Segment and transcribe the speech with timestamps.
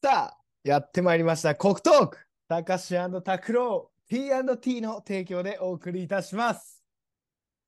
[0.00, 1.56] さあ、やってまいりました。
[1.56, 6.84] 国トークたかし拓郎 T&T の提供でお送りいたします。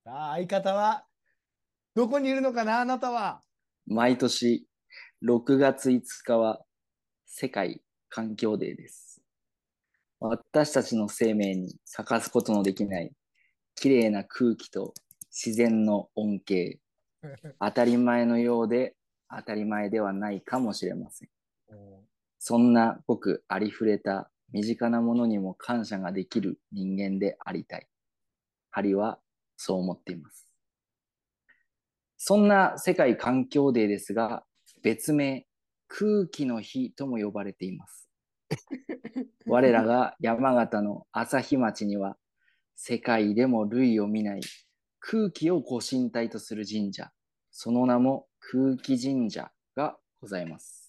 [0.04, 1.06] さあ、相方は
[1.92, 3.42] どこにいるのかなあなたは？
[3.88, 4.64] 毎年
[5.24, 6.60] 6月5日は
[7.26, 9.20] 世界環境デーです。
[10.20, 13.10] 私たちの生命に欠かすことのできない
[13.74, 14.94] 綺麗な空気と
[15.32, 16.78] 自然の恩恵。
[17.58, 18.94] 当たり前のようで
[19.28, 21.28] 当たり前ではないかもしれません。
[22.42, 27.86] そんなごくありふれた身近なものにも感謝ができる人間でありたい。
[28.70, 29.20] ハリは
[29.58, 30.48] そう思っています。
[32.16, 34.42] そんな世界環境デーですが、
[34.82, 35.46] 別名、
[35.86, 38.08] 空気の日とも呼ばれています。
[39.46, 42.16] 我らが山形の朝日町には、
[42.74, 44.40] 世界でも類を見ない
[44.98, 47.12] 空気をご神体とする神社、
[47.50, 50.79] その名も空気神社がございます。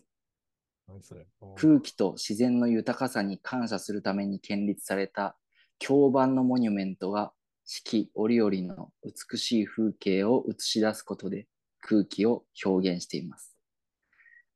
[1.56, 5.38] 空気と自然の豊かさに感謝するために建立された
[5.80, 7.32] 京板のモニュメントが
[7.66, 11.48] 四季折々の美しい風景を映し出すことで
[11.80, 13.56] 空気を表現しています。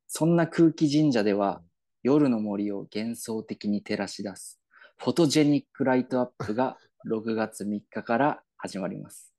[0.08, 1.62] そんな空気神社では
[2.02, 4.60] 夜の森を幻想的に照らし出す
[4.98, 9.32] フォトジェニックライトアップが 6月3日から始まります。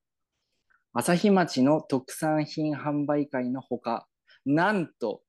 [0.92, 4.08] 朝日町の特産品販売会のほか、
[4.46, 5.22] なんと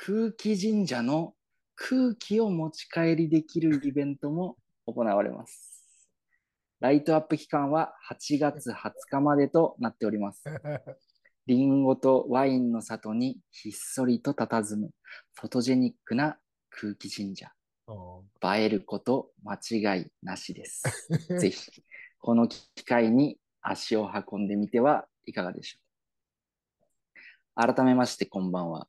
[0.00, 1.34] 空気神社の
[1.74, 5.84] 空気を持ち帰りできるイベントも行われます。
[6.78, 10.44] ライトアップ期間は8月20日までとなっております。
[11.46, 14.90] リンゴとワインの里にひっそりと佇む
[15.34, 16.38] フォトジェニックな
[16.70, 17.50] 空気神社。
[17.88, 19.58] 映えること間
[19.96, 20.84] 違いなしです。
[21.40, 21.82] ぜひ、
[22.20, 25.78] この機会に足を運んでみてはいかがでしょ
[27.56, 27.74] うか。
[27.74, 28.86] 改めまして、こんばんは。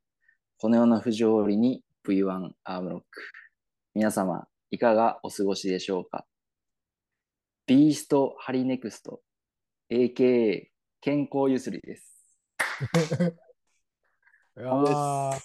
[0.62, 3.22] この世の不条理に V1 アームロック。
[3.96, 6.26] 皆様、いかがお過ごしでしょうか？
[7.66, 9.22] ビーストハリネクスト、
[9.90, 10.68] AKA
[11.00, 12.26] 健康ゆすりです。
[14.58, 15.40] い やー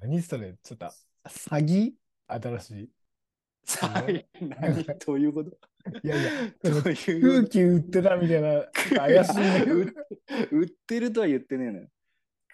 [0.00, 0.56] 何それ？
[0.62, 0.86] ちょっと
[1.26, 1.92] 詐欺？
[2.28, 2.90] 新しい。
[3.66, 3.88] さ
[4.40, 4.84] 何？
[5.04, 5.50] どういうこと？
[6.02, 6.30] いやいや、
[6.62, 8.64] 空気売ってたみたいな
[8.96, 9.60] 怪しいね。
[9.68, 9.92] 売っ
[10.52, 11.88] 売ってるとは言ってねえのよ。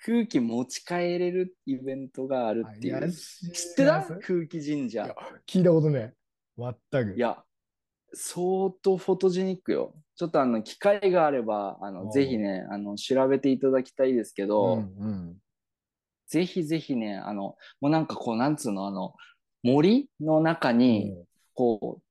[0.04, 3.10] 空気持ち帰れるイベントがあるっていう。
[3.10, 4.02] 知ってた？
[4.02, 5.14] 空気神社。
[5.46, 6.12] 聞いたことね。
[6.58, 6.74] 全
[7.12, 7.14] く。
[7.16, 7.42] いや、
[8.12, 9.94] 相当フォトジェニックよ。
[10.16, 15.36] ちょっとあの、機会があれば、あの、ぜひね、あの、調べていただきたいですけど、うんうん。
[16.28, 19.14] ぜひぜひね、あの、もうなんかこう、なんつうの、あの、
[19.62, 21.16] 森の中に、
[21.54, 22.04] こう、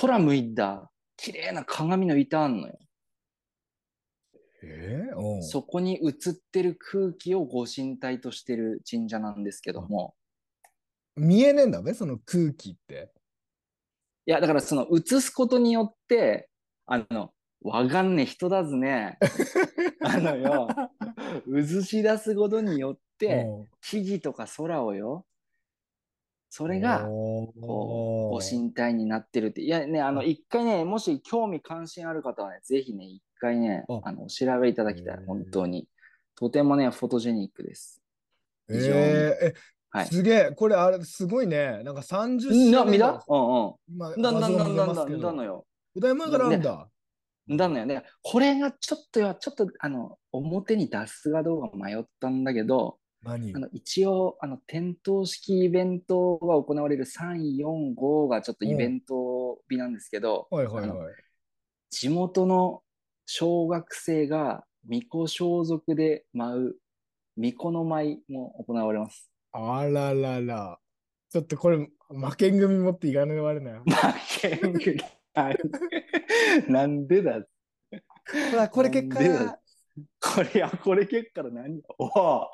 [0.00, 2.78] 空向いた綺麗な鏡の板あんのよ。
[4.62, 5.38] えーう。
[5.38, 10.14] んそこに映ってる空気をご神体としてる神社なんですけども、
[11.16, 13.12] 見えねえんだべ、その空気って。
[14.26, 16.48] いや、だからその映すことによって、
[16.86, 19.18] あの、わかんねえ人だずね、
[20.04, 20.68] あのよ、
[21.54, 23.62] 映し出すことによって、う。
[23.64, 25.26] ん木々とか空をよ、
[26.48, 27.60] それが、こう、
[28.34, 29.62] ご神体になってるって。
[29.62, 30.24] いやね、あの、あ。
[30.24, 35.24] 一回ね、もし興味関心ある方はね、ぜひね、一回ねあ、あの、お調べいただきたい。
[35.26, 35.88] 本当に。
[36.36, 38.00] とてもね、フォトジェニックです。
[38.70, 38.76] えー
[39.48, 39.54] え、
[39.90, 40.06] はい。
[40.06, 41.82] すげえ、これあれすごいね。
[41.82, 43.24] なんか30な、周年見た？
[43.28, 43.74] うんうん。
[43.88, 45.66] 今だんだんだんだんだんだのよ。
[45.96, 46.88] だいぶ前からあるんだ。
[47.48, 48.04] だのよね。
[48.22, 61.14] これがちょっとよ、ちょっと、あの、表に出すかどうか迷ったんだけど、何あの一応、あの、点灯式イベントが行われる3、4、5がちょっとイベント日なんですけど、あのはいはいはい。
[61.90, 62.82] 地元の
[63.34, 66.76] 小学生が巫女装束で舞う
[67.36, 69.32] 巫女の舞も行われます。
[69.52, 70.78] あららら。
[71.30, 71.78] ちょっとこれ、
[72.10, 73.74] 負けん組持っていかねばれない。
[73.78, 73.84] 負
[74.38, 74.96] けんぐ
[75.32, 75.58] らい。
[76.68, 77.40] なんでだ
[78.50, 79.18] ほら、これ結果。
[80.20, 81.80] これ、あ、これ結果何？
[81.98, 82.50] おお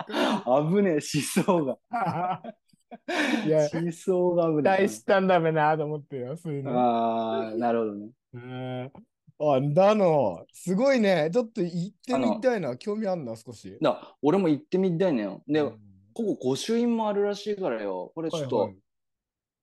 [0.71, 1.01] 危ねえ、思
[1.45, 1.77] 想が。
[3.45, 6.71] いや、思想が危期ねえ待したんだべなと思ってよ、そういうの。
[6.79, 8.93] ああ、なるほどね。
[9.41, 11.31] うんあ、だの、すごいね。
[11.33, 12.77] ちょっと行ってみたいな。
[12.77, 13.79] 興味あんな、少し。
[13.81, 15.43] だ俺も行ってみたいのよ。
[15.47, 15.79] で、うん
[16.15, 18.11] ここ御朱印もあるらしいからよ。
[18.13, 18.79] これちょっと、はいはい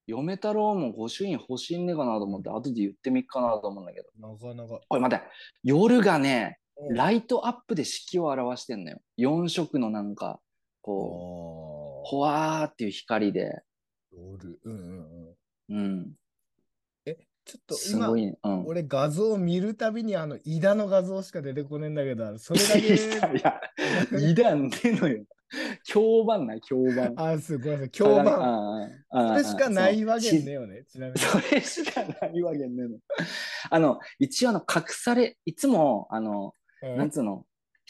[0.07, 4.09] 嫁太郎も御朱印欲しいんねえかなと思って、後で言ってみっかなと思うんだけど。
[4.19, 4.79] なかなか。
[4.89, 5.25] おい、待って。
[5.63, 8.99] 夜がね、うんライトアップで四季を表してんのよ。
[9.17, 10.39] 4色のなんか、
[10.81, 13.49] こう、あほわーっていう光で。
[14.13, 14.59] ー夜。
[14.63, 15.35] うんうん
[15.69, 15.77] うん。
[15.77, 16.11] うん。
[17.45, 18.09] ちょっと今。
[18.09, 18.65] うん。
[18.65, 22.87] 俺画像を見るたびにあの、イダの画像しか出てこねえんだけど、それだ いけ。
[22.89, 25.23] や、いや、いだんでのよ。
[25.85, 27.13] 響板な、響板。
[27.15, 27.75] あ、すごい。
[27.75, 30.83] 今日鏡は、ああああそれしかないわけねよね。
[30.85, 31.19] ちなみに。
[31.19, 32.97] それしかないわけねえの。
[33.69, 37.45] あの、一応あの、隠され、いつも、あの、うんなんつうの、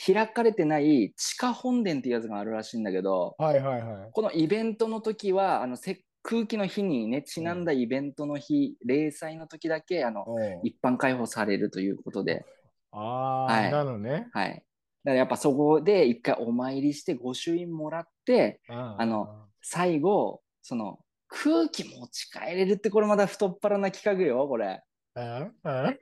[0.05, 4.11] 開かれてない地下本殿っていうやつがあるらしいんだけど、はいはいはい。
[4.11, 10.25] このイベントの時は、あの、せ空気の日にね、ちなんだイベントの日、例祭の時だけ、あの、
[10.63, 12.44] 一般開放されるということで、
[12.92, 14.27] ああ、はいなのね。
[14.33, 14.50] はい。
[14.50, 14.63] だか
[15.04, 24.81] らやっぱそこで一回お参りして御朱印もらって、ああの、最後、その、空気持ち帰れるってこれまだ太っ腹な企画よ、これ。
[25.13, 25.94] ああ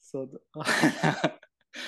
[0.00, 0.30] そう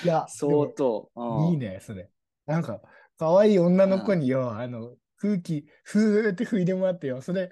[0.05, 1.09] いや、相当。
[1.13, 2.09] うんいいね、それ。
[2.45, 2.81] なんか、
[3.17, 7.21] 可愛い女の子によ、あの、空気、ふーって吹いてもらってよ。
[7.21, 7.51] それ、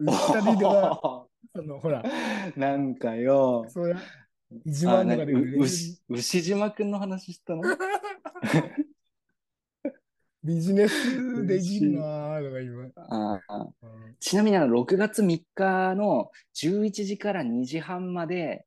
[0.00, 0.12] 二
[0.42, 2.02] 人では、 その、ほら、
[2.56, 3.66] なんかよ。
[3.68, 3.82] そ
[4.50, 7.62] 牛牛島くんの話したの？
[10.42, 13.42] ビジネスできんなーとか今。
[14.20, 18.64] ちなみにあの6月3日の11時から2時半まで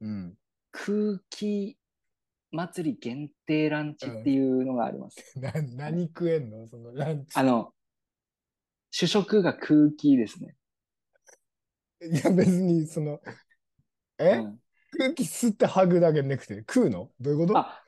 [0.00, 0.38] うん。
[0.72, 1.76] 空気
[2.52, 5.38] 祭り限定ランチっていうのがあります。
[5.38, 6.68] な、何食えんの？
[6.68, 7.38] そのランチ。
[7.38, 7.74] あの、
[8.90, 10.54] 主食が空気ですね。
[12.02, 13.20] いや、別に、その、
[14.18, 14.60] え、うん
[14.98, 17.12] 空気吸って吐くだけなくて食うの？
[17.20, 17.56] どういうこと？
[17.56, 17.84] あ、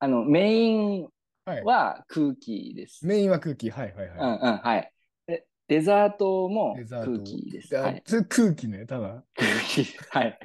[0.00, 1.08] あの、メイン
[1.44, 1.62] はい。
[1.62, 3.06] は空気です。
[3.06, 3.70] メインは空気。
[3.70, 4.92] はいはいうんはうん、はい。
[5.28, 7.72] でデザートも空気です。
[7.72, 7.78] い。
[7.78, 8.02] はい。
[8.28, 9.22] 空気ね、ただ。
[9.36, 9.84] 空気。
[10.10, 10.38] はい。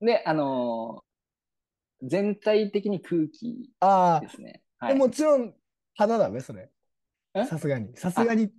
[0.00, 1.04] で、あのー
[2.06, 4.62] 全体的に空気あですね。
[4.78, 5.00] あ、ではい。
[5.00, 5.54] もちろん、
[5.94, 6.70] 肌だね、それ。
[7.34, 7.44] え？
[7.44, 7.96] さすがに。
[7.96, 8.50] さすがに。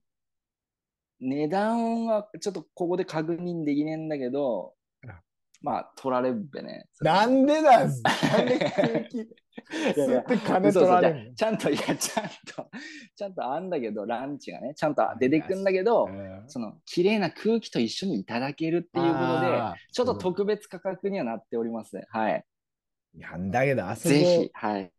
[1.22, 4.74] 値段はちょっとここで確認できねえんだけど
[5.07, 5.22] あ、
[5.62, 6.88] まあ、取られっべね。
[7.00, 7.92] なんでだなん
[8.45, 9.27] で空気い
[9.98, 11.36] やいや吸って金取られるの？
[11.36, 12.69] ちゃんと、いや、ちゃんと、
[13.16, 19.62] ちゃんとあんだけど、ランチがね、ちゃんと出てくんだけど、うんその、綺麗な空気と一緒にいただけるっていうことで、
[19.94, 22.01] ちょっと特別価格にはなっております。
[22.10, 22.45] はい。
[23.16, 24.92] いやんだけど、あそこ、ぜひ、はい。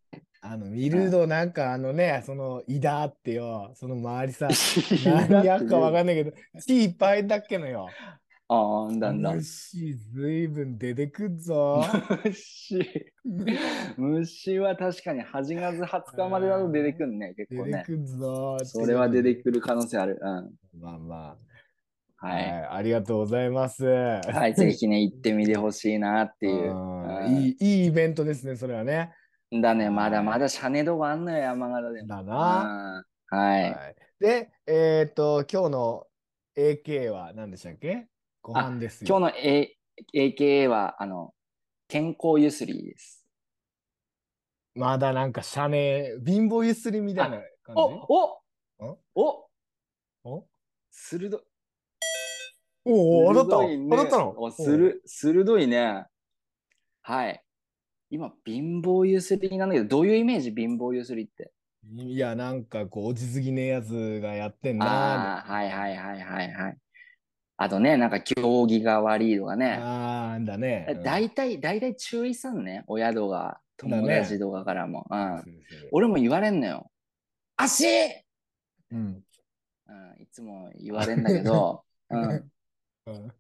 [0.49, 4.49] あの、見るとなんかあのね、その、いだってよ、その周りさ、
[5.03, 6.33] 何 何やっかわかんないけど、
[6.67, 7.89] 木いっぱいだっけのよ。
[8.49, 9.37] ああ、だんだん。
[9.37, 11.83] 虫、ずいぶん出てくっぞ。
[12.25, 13.13] 虫。
[13.97, 17.73] 虫は確かに8月20日までだと出てくんね、結構ね。
[17.73, 18.59] 出てくっぞ。
[18.65, 20.19] それは出てくる可能性ある。
[20.23, 20.81] うん。
[20.81, 21.17] まあま
[22.21, 22.49] あ、ははい、い。
[22.49, 23.85] ありがとうございます。
[23.85, 26.71] はい、ぜひね、行ってみてほしいなっていう。
[26.71, 26.97] うん
[27.27, 29.13] いい、いいイベントですね、それはね。
[29.53, 32.09] うんだね、まだまだシャネ度があんのよ、山形でも。
[32.09, 33.05] だうんな。
[33.29, 33.63] はい。
[33.73, 36.07] はいで、えっ、と、今日の
[36.57, 38.09] AK は何でしたっけ？
[38.41, 39.09] ご飯ですよ。
[39.09, 39.77] 今日の、A、
[40.15, 41.35] AKA は、あの、
[41.87, 43.27] 健康ゆすりです。
[44.75, 47.83] まだなんかシャネ、貧乏ゆすりみたいな感じ？
[47.83, 47.85] お
[48.81, 49.49] おんお
[50.25, 50.47] お
[50.91, 51.41] 鋭い。
[52.87, 54.35] おお、当たったね当たったの？
[54.39, 56.07] おする鋭いね。
[57.03, 57.46] はい。
[58.11, 60.53] 今、貧乏ゆすりなんだけど、どういうイメージ？
[60.53, 61.53] 貧乏ゆすりって。
[61.97, 66.79] いや、なんかこう、落ちすぎねえやつがやってんなああ、はいはいはいはいはい。
[67.59, 69.57] あとね、なんか行儀が悪いとかー。
[69.57, 69.79] ね。
[69.81, 70.87] ああー、だね。
[70.89, 75.07] うん大体、大体注意さんね、親とか友達とかからも。
[75.11, 76.91] うんそうそう俺も言われんのよ。
[77.57, 77.87] 足、
[78.91, 79.23] うん。
[79.89, 82.51] うん、いつも言われんだけど、 うん、
[83.07, 83.33] うん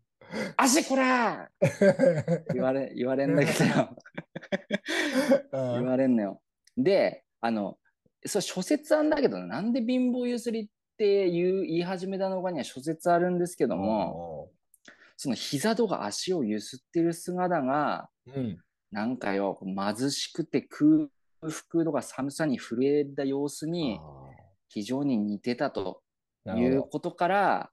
[0.56, 1.50] 足こら
[2.52, 3.64] 言われ、言われんだけど、
[5.75, 6.42] 言われんのよ。
[6.76, 7.78] で、あの、
[8.25, 14.50] そう諸説あんだけど、なんで貧乏ゆすりって言う言い始めたのかには諸説あるんですけども、
[15.16, 18.59] その膝とか足をゆすってる姿が、うん。
[18.90, 21.09] なんかよ、貧しくて空
[21.40, 24.00] 腹とか寒さに震えた様子に
[24.68, 26.02] 非常に似てたと
[26.45, 27.71] ないうことから、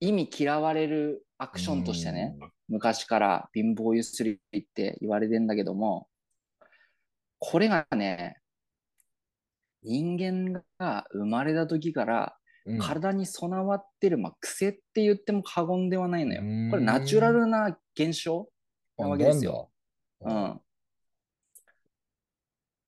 [0.00, 2.36] 意味嫌われるアクどションとしてね、。
[2.68, 6.06] 昔から貧乏ゆすりって言われてんだけども、
[7.38, 8.36] これがね、
[9.82, 16.70] 人間が生まれた時からうん体に備わってる、まあ、癖って言っても過言ではないのようん。
[16.70, 18.46] これナチュラルな現象
[18.98, 19.70] なわけですよ。
[20.20, 20.60] うなん。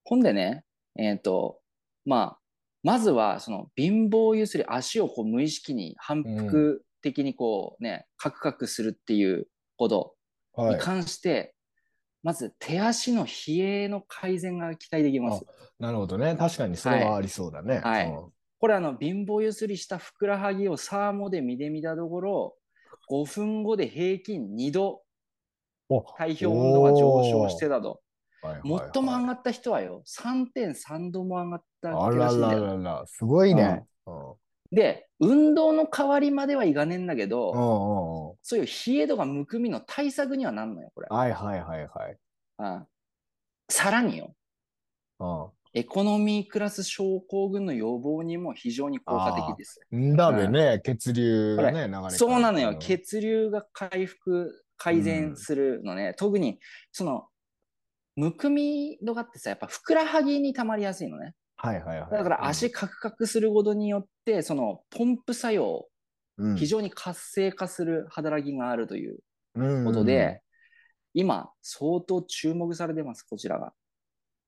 [0.03, 0.63] ほんでね、
[0.95, 1.59] えっ、と、
[2.05, 2.39] まあ、
[2.83, 10.15] まずはその貧乏ゆすり、足をこう無意識に反復的にこうね、カクカクするっていうこと
[10.55, 10.75] はい。
[10.75, 11.53] に関して、
[12.23, 15.45] まず手足の冷えの改善が期待できます。
[15.77, 16.35] なるほどね。
[16.35, 17.79] 確かにそれはありそうだね。
[17.79, 22.55] はいうんこれあの貧乏ゆすりしたふくらはぎをサーモで見てみたところ、
[23.11, 25.01] 5分後で平均2度
[25.89, 27.99] お体表温度が上昇してたと。
[28.41, 32.65] はいはいはい最も上がった人はよ、3.3度も上がったあららしいんだらよ。
[32.77, 33.83] らら、すごいね。
[34.05, 34.33] うん
[34.71, 41.07] で、運動の代わりまではいかねえんだけど、うんうんうんそういう冷えとかむくみの対策にはなんのよ、これ。
[41.09, 42.17] はいはいはいはい。
[42.59, 42.87] うん
[43.69, 44.35] さらによ、
[45.73, 49.79] エコノミークラス症候群の予防にも非常に効果的です。
[49.91, 50.13] うん。
[50.13, 56.59] んだべね、血流がね、流れそうなのよ、ん血流が回復、改善するのね、特に
[56.91, 57.27] その、
[58.15, 61.33] むくみ度がってさ、やっぱふくらはぎに溜まりやすいのね。
[61.63, 62.11] はいはいはい。
[62.11, 65.87] だから足カクカクすることによって、そのポンプ作用、
[66.37, 69.19] うん、非常に活性化する働きがあるという
[69.55, 70.41] にことで、
[71.13, 73.73] 今、相当注目されてます、こちらが。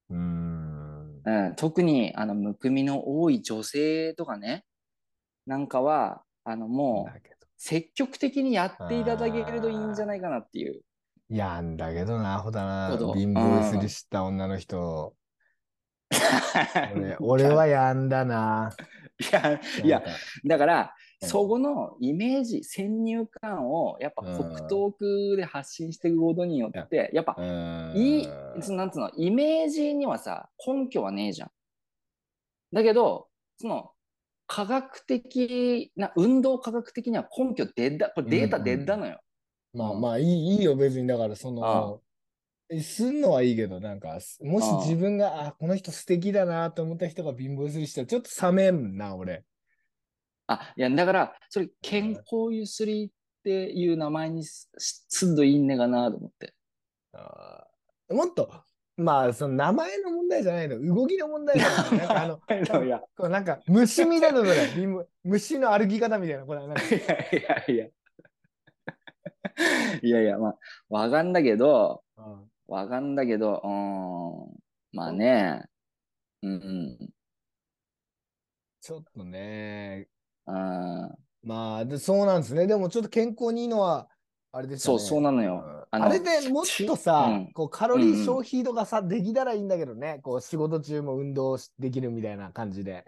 [0.10, 1.22] うん。
[1.24, 4.66] うん、特にあのむくみの多い女性とかね、
[5.46, 7.20] なんかは、あのもう
[7.58, 10.82] 積極的にやっていただけるといいんじゃないかなっていう。
[11.30, 12.98] やんだけどな、アホだな。
[13.16, 15.16] 貧乏ゆすりした女の人。
[17.20, 18.76] 俺俺はやんだな。
[19.20, 20.04] いや、いや
[20.46, 20.88] だから、うん
[21.28, 28.30] そこのイメージ、先入観をやっぱうん北東区で発信していくことによって、やっぱうんいい、
[28.60, 31.52] そのなんつうの、イメージにはさ、根拠はねえじゃん。
[32.74, 33.92] だけど、その、
[34.46, 39.20] 科学的な、運動科学的には根拠出だ、これデータ出だのよ。
[39.74, 41.08] まあまあいいいいよ、別に。
[41.08, 42.02] だからその、
[42.82, 49.44] すんのはいいけど、なんか、もしああ自分が、あ、この人素敵だなと思った人が貧乏ゆすりしたら、ちょっと冷めんな、俺。
[50.48, 53.10] あ、いや、だから、それ、健康ゆすりっ
[53.44, 56.54] ていう名前にすすんどいいんねがなと思って。
[57.14, 58.52] あーもっと、
[58.98, 61.98] まあ、その名前の問題じゃないの、動きの問題だよね。
[62.00, 65.08] なんかあの、いや、こうなんか虫みたいなのだ よ。
[65.24, 66.46] 虫の歩き方みたいな。
[66.46, 67.88] これなんかいやいやいや。
[70.02, 70.58] いやいや、まあ、
[70.90, 74.60] わかんだけど、うんわかんだけど、うーん、
[74.94, 75.64] まあね、
[76.42, 77.10] うん、うん、
[78.82, 80.08] ちょっとね、
[80.48, 80.56] うん、
[81.44, 82.68] まあで、そうなんですね。
[82.68, 84.08] でもちょっと健康にいいのは、
[84.52, 85.00] あれですよね。
[85.00, 85.64] そう、そうなのよ。
[85.66, 90.20] うんあのあれでもっとさ、うんこうカロリー消費とかさ、できたらいいんだけどね。
[90.24, 93.06] こう仕事中も運動しできるみたいな感じで。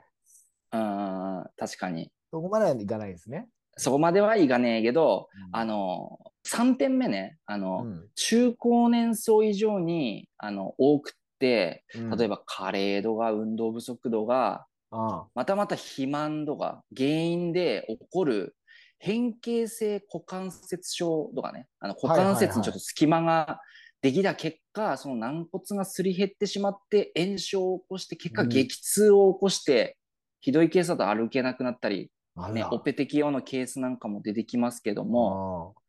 [0.72, 2.12] うん、確かに。
[2.32, 3.48] そこまではいかないですね。
[3.76, 8.10] そこまではいかねえけど、うんあの、3点目ね、あの、うん。
[8.16, 12.10] 中高年層以上に、あの、多くって、うん。
[12.18, 18.56] 例えば加齢度が、運動不足度が、あまたまた肥満度が原因で起こる
[19.00, 23.60] 変形性股関節症とかね、あの股関節にちょっと隙間が
[24.02, 28.50] できた結果、その軟骨がすり減ってしまって炎症を起こして、結果うん。
[28.50, 29.98] 激痛を起こして、
[30.40, 32.12] ひどいケースだと歩けなくなったり、
[32.54, 35.82] ね、オペ適用のケースなんかも出てきますけども、あ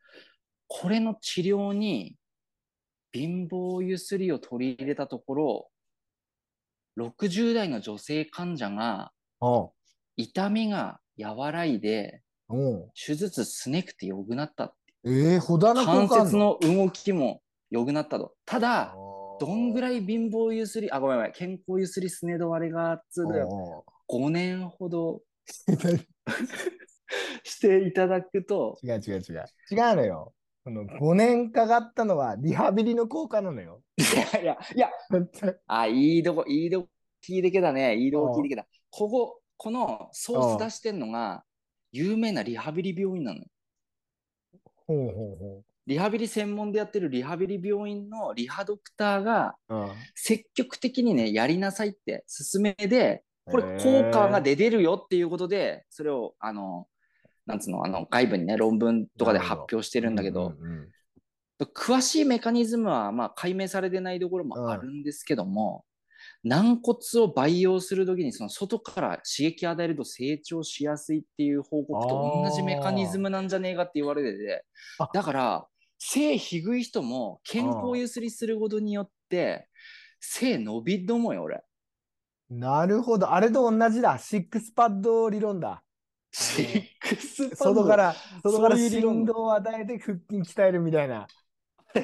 [0.69, 2.17] これの治療に
[3.13, 5.69] 貧乏ゆすりを取り入れたところ、
[6.99, 9.69] 60代の女性患者があ
[10.17, 14.75] 痛みが和らいで、うん手術すねくて良くなった。
[15.07, 18.35] ええほだな関節の動きも良くなったと。
[18.45, 18.95] ただ、
[19.39, 23.85] どんぐいらい貧乏ゆすり、あ、ごめんごめん、健康ゆすりすねどわれがつうだよ。
[24.09, 25.21] 5年ほど
[27.45, 29.45] していただくと、違う違う違う。
[29.71, 30.35] 違うのよ。
[30.69, 33.81] その5年かかったのはリハビリの効果なのよ。
[33.97, 34.03] い
[34.35, 34.91] やいや、いや、
[35.67, 36.89] あ、いいとこ、いいとこ
[37.27, 37.97] 聞いてけだね。
[37.97, 38.67] いいとこ聞いてけだ。
[38.91, 41.43] ここ、このソース出してんのが、
[41.91, 43.47] 有名なリハビリ病院なのよ。
[44.87, 49.57] ほうほうほリハビリ専門でやってるリハビリ病院のリハドクターが、
[50.15, 56.87] 積極的にね、やりなさいって勧めで、これ効果が出てるよっていうことで、それを、あの、
[57.49, 60.89] なんつうの、あの、外部にね、論文とかで発表してるんだけど、うんうんうん
[61.75, 65.85] 詳しいメカニズムは、まあ、解明されてないところもあるんですけども、
[66.45, 74.65] 軟骨を培養するときに、その外から刺激を与えると成長しやすいっていう報告と同じメカニズムなんじゃねえかって言われてて
[75.01, 75.67] あ、だから、
[75.99, 79.67] 背低い人も健康ゆすりすることによって、
[80.21, 81.65] 背伸びると思うよ、俺。
[82.51, 83.33] なるほど。
[83.33, 84.17] あれと同じだ。
[84.19, 85.83] シックスパッド理論だ。
[86.33, 91.27] シックスパッド外から、外からそういう理論振動を与えて腹筋鍛えるみたいな。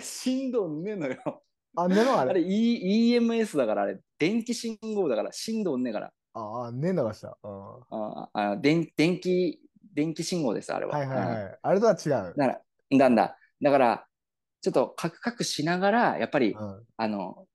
[0.02, 1.42] 振動ねえのよ。
[1.76, 2.40] あ、ねえのああれ、れ。
[2.42, 6.12] E- EMS だから、あれ、電気信号だから、振動ねえから。
[6.34, 7.38] あ、ねえのがした。
[7.42, 9.60] うんああ電電気、
[9.94, 10.98] 電気信号です、あれは。
[10.98, 11.58] はいはいうんはい。
[11.62, 12.10] あれとは違う。
[12.10, 13.38] だから、だんだ。
[13.62, 14.06] だから、
[14.62, 17.46] ちょっとカクカクしながら、やっぱり、うんあの、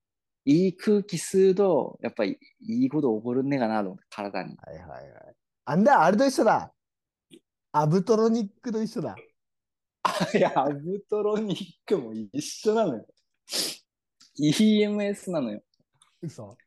[0.46, 4.56] いい空気吸うと、やっぱりいいこと起こるんねえかなと思って、体に。
[4.58, 5.36] はいはいはい。
[5.70, 6.74] あんだ、あれと一緒だ。
[7.72, 9.16] アブトロニックと一緒だ。
[10.34, 13.06] いや、アブトロニックも一緒なのよ。
[14.40, 15.62] EMS なのよ。
[16.24, 16.58] 嘘。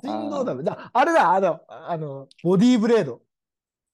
[0.00, 0.62] 振動ダメ。
[0.62, 3.20] だあれだ、あの、あの、ボディーブレード。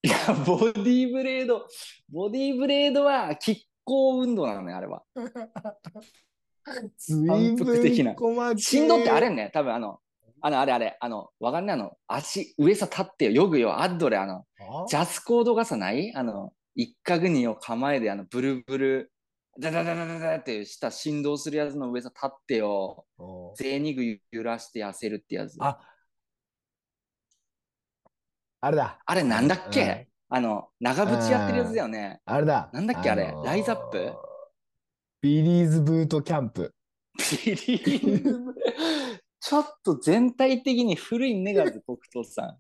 [0.03, 1.67] いや、ボディーブレード、
[2.11, 5.03] ボディーブレードは拮抗運動なのね、あれは。
[6.99, 8.15] 随反復的な
[8.59, 10.01] 振動ってあれね、多分あの、
[10.45, 14.87] あの、あれあれ、あの、わかんない、あの、足、上さ立ってよ、よぐよ、アッドレ、あの、あ？
[14.89, 16.13] ジャスコードがさない？
[16.15, 19.13] あの、一角にを構えで、あの、ブルブル、
[19.61, 25.57] ダダダダダダって下振動するやつの上さ立ってよ、お贅肉揺らして痩せるってやつ。
[25.61, 25.79] ああ、
[28.63, 28.99] あれだ。
[29.15, 32.21] れなんだっうんけあの、長渕やってるやつだよね。
[32.25, 32.71] あれだ。
[32.73, 33.35] なんだっけあれ？
[33.45, 34.15] ライズアップ？
[35.21, 36.75] ビリーズブートキャンプ。
[37.45, 38.41] ビリーズ
[39.43, 42.59] ちょっと全体的に古いネガズ、黒糖さん。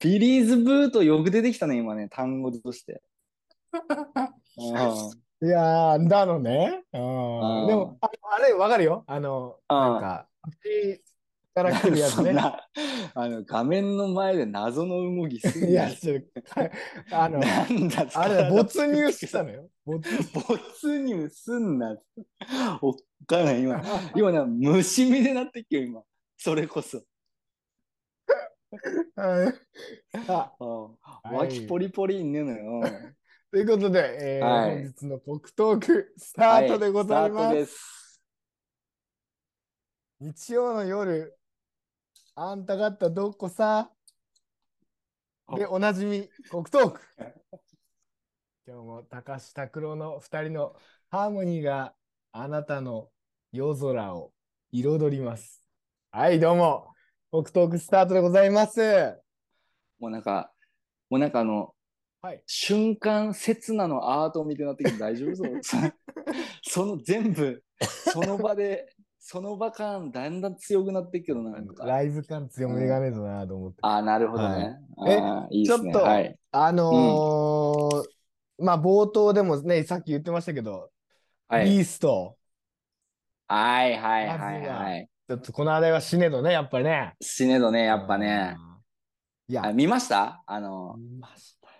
[0.00, 3.02] ビリーズブートよく出てきたね、今ね、単語として。
[3.72, 3.76] う
[5.44, 6.84] んいやー、だのね。
[6.90, 9.04] でも、ああれ、わかるよ。
[9.06, 10.28] あの、うんなんか、
[10.62, 11.02] 口
[11.62, 12.34] から来るやつね。
[13.14, 19.68] あの画面の前で謎の動きすんいや、なちょっと、あの、なんだあれだ、没入したのよ。
[19.84, 20.00] 没
[20.32, 21.96] 没入すんな。
[22.80, 22.94] おっ
[23.26, 23.82] かない、今。
[24.14, 26.02] 今な、虫みでなってっけど、今。
[26.36, 27.02] それこそ。
[29.16, 29.50] は
[30.14, 30.64] いさあ
[31.32, 32.82] 脇ポリポリんねえのよ。
[33.50, 37.44] ということで、えーはい本日の国トークスタートでございます。
[37.44, 37.98] はスタートです。
[40.20, 41.37] 日曜の夜、
[42.40, 43.90] あんた方どこさ
[45.56, 47.00] で、おなじみ、国トーク。
[48.64, 50.76] 今日も高橋拓郎の2人の
[51.10, 51.94] ハーモニーが
[52.30, 53.08] あなたの
[53.50, 54.30] 夜空を
[54.70, 55.64] 彩ります。
[56.12, 56.92] はい、どうも、
[57.32, 59.18] 国トークスタートでございます。
[59.98, 60.52] もうなんか、
[61.10, 61.74] もうなんかあの、
[62.22, 62.42] はい。
[62.46, 65.60] 瞬間刹那のアートみたいになってきて大丈夫そう
[66.62, 67.64] その全部、
[68.12, 68.94] その場で、
[69.30, 71.84] その場感だんだん強くなっていくけどな、なんか。
[71.84, 73.78] ライブ感強めがねえとなと思って。
[73.82, 74.78] ああ、なるほどね。
[74.96, 75.66] はいあーいいね。
[75.66, 76.34] ちょっとはい。
[76.50, 78.04] あのー
[78.64, 80.88] まあ冒頭でもね、さっき言ってましたけど、
[81.46, 81.66] はい。
[81.66, 82.38] ビースト、
[83.48, 85.08] はいはいはいははい。
[85.28, 87.14] ちょっとこの話題は死ねどね、やっぱりね。
[87.20, 88.56] 死ねどね、やっぱね。
[88.56, 89.52] うん。
[89.52, 90.42] いやあ、見ました？
[90.46, 91.74] あの、見ましたよ。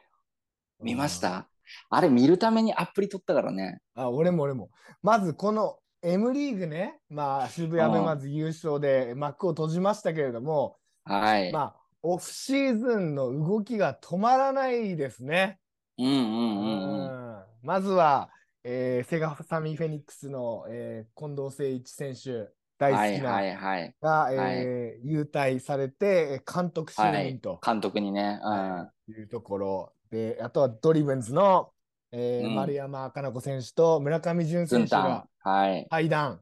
[0.83, 1.49] 見ました？
[1.89, 3.79] あれ見るためにアプリ取ったからね。
[3.95, 4.69] あ、俺も俺も。
[5.03, 11.53] まずこの M リーグね、まあ渋谷でまず優勝で幕を閉じましたけれども、はい。
[11.53, 15.59] まあオフシーズンの動きが止まらないですね。
[15.99, 17.03] うんうんうんうん。
[17.03, 18.31] うんまずは、
[18.63, 23.95] えーセガサミーフェニックスの、えー近藤誠一選手、大好きな、はいはいはい。
[24.01, 28.39] が、えー勇退されて監督就任と監督にね。
[28.43, 28.89] うん。
[29.09, 31.73] いうところで、あとはドリブンズの、
[32.13, 35.29] えーうん丸山奏子選手と村上淳選手がン。
[35.41, 35.87] はい。
[35.91, 36.41] 退団っ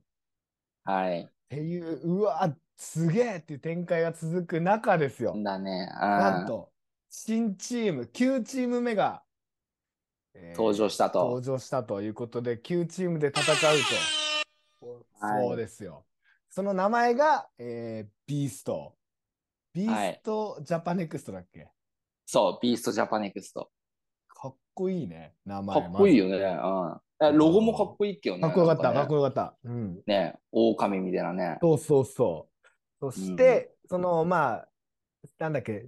[0.85, 1.29] はい。
[1.49, 5.35] ていう、うわ、すげえっていう展開が続く中ですよ。
[5.43, 5.89] だね。
[5.93, 6.71] うんなんと、
[7.11, 9.23] 新チーム、9チーム目が、
[10.35, 11.43] えー登場したと登。
[11.43, 13.67] 場したということで、9チームで戦うと。
[13.67, 16.07] はいそうですよ。
[16.51, 18.95] その名前が、えービースト。
[19.73, 21.69] ビーストジャパネクストだっけ、
[22.25, 23.71] そう、ビーストジャパネクスト。
[24.77, 25.81] かっこいいね、名前。
[25.81, 26.45] かっこいいよまね。
[26.45, 27.29] うん。
[27.29, 28.43] えロゴもかっこいいけどね。
[28.43, 29.57] ずかっこよかった、かっこよかった。
[29.65, 30.03] うん。
[30.07, 31.57] ね、狼みたいなね。
[31.63, 32.67] そうそうそう。
[33.01, 34.69] そして、その、まあ、
[35.39, 35.87] なんだっけ、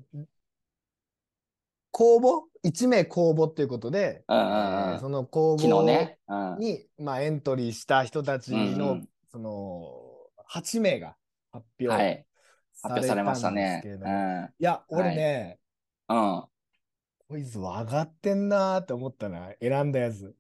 [1.91, 6.19] 公募 ?1 名公募っていうことで、うんうんうんえーその公募ね。
[6.27, 6.59] うん。
[6.59, 9.93] に、まあ、エントリーした人たちの、うんうんその、
[10.51, 11.15] 8名が
[11.53, 12.25] 発表はい。
[12.73, 13.83] さ発表されましたね。
[14.59, 15.59] いや、俺ね、
[16.09, 16.49] う
[17.31, 17.33] ん。
[17.35, 20.35] こいつ上がってんなーって思ったな、選んだやつ。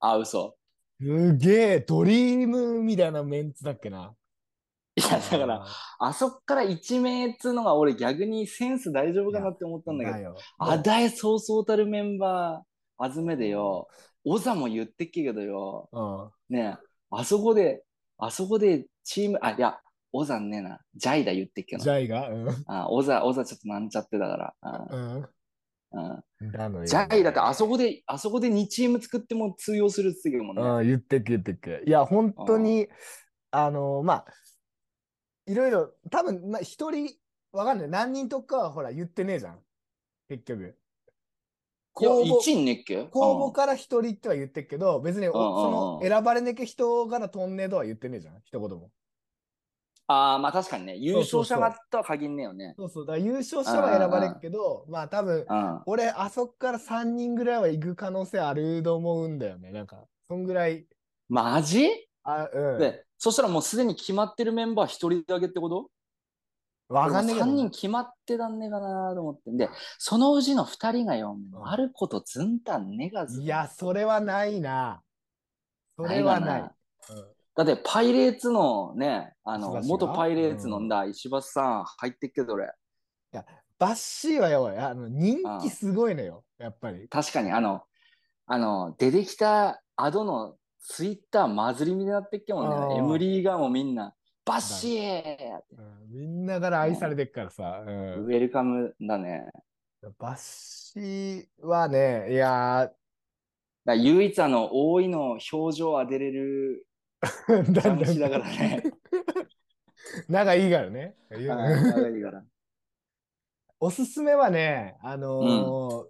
[0.00, 0.56] あ、嘘。
[1.00, 4.14] すげえ、ドリームみたいなメンツだっけな。
[4.96, 5.66] いや、だから、
[5.98, 10.18] あそっから1名っつうのが俺逆にセンス大丈夫かなって思ったんだけど。
[10.18, 10.36] よ。
[10.58, 13.88] あだえそうそうたるメンバー、あずめでよ、
[14.24, 16.56] オザも言ってっけどよ、うん。
[16.56, 17.82] ねえあそこで、
[18.18, 19.80] あそこでチーム、あ、いや、
[20.12, 21.90] オザねえな、ジャイダ言ってっけどジ。
[21.90, 22.28] ャイが？
[22.28, 22.48] うん。
[22.66, 24.88] あ、オザ、オザちょっとなんちゃってだから。
[24.90, 25.16] うん。
[25.16, 25.28] うん
[25.92, 30.82] ジャイだってあそこで、あそこで2チーム作っても通用するって言ってたけどもんね。
[30.82, 31.82] うん、言ってく言ってく。
[31.84, 32.88] いや、本当に、
[33.50, 34.24] あのまあ、
[35.46, 37.12] いろいろ、多分まあ、一人、
[37.52, 37.88] わかんない。
[37.88, 39.58] 何人とかはほら言ってねえじゃん。
[40.28, 40.62] 結局。
[40.62, 40.72] いや、
[41.92, 43.04] 公募1位ねっけ？
[43.06, 48.40] 公募から一人っては言ってっけど、別におうんうんうんその選ばれねけ人からとんねえとは言ってねえじゃん。
[48.44, 48.92] 一言も。
[50.12, 52.74] ああ、まあ確かにね、優勝者がとは限んねえよね。
[52.76, 53.06] そうそう。
[53.06, 55.82] だから優勝者は選ばれっけど、まあ多分、うん。
[55.86, 59.70] 俺、あそこから3人ぐらいは行く可能性あると思うんだよね。
[59.70, 60.84] なんか、そんぐらい。
[61.28, 61.88] マジ？
[62.24, 62.78] あ、うん。
[62.80, 65.88] で、そしたらもうすでに決まってるメンバー一人だけってこと？
[66.88, 69.68] わかんないけど3ね人決まってたんねえかなと思ってんで、
[69.98, 73.42] そのうちの2人がよ、あることずんたんねがず。
[73.42, 75.02] いや、それはないな。
[75.96, 76.60] それはない。
[76.62, 76.68] うん
[77.56, 82.72] だってパイレーツのね、あの元パイレーツのんだ、石橋さん入ってっけど俺。
[83.78, 87.08] バッシーはよ、あの人気すごいのよ、やっぱり。
[87.08, 87.82] 確かにあの、
[88.46, 92.96] あの、出てきたアドのツイッターまずりみになってっけもんね。
[92.98, 95.34] エムリーがもうみんな、バッシー
[95.78, 97.82] うんみんなから愛されてっからさ。
[97.86, 99.46] うんウェルカムだね。
[100.18, 102.90] バッシーはね、いや
[103.86, 106.89] 唯一あの、大いの表情を当てれるー、
[107.48, 108.82] だジャンシだからね。
[110.28, 111.16] 仲いいからね。
[111.30, 112.44] うん長いから
[113.80, 116.06] おすすめはね、あのー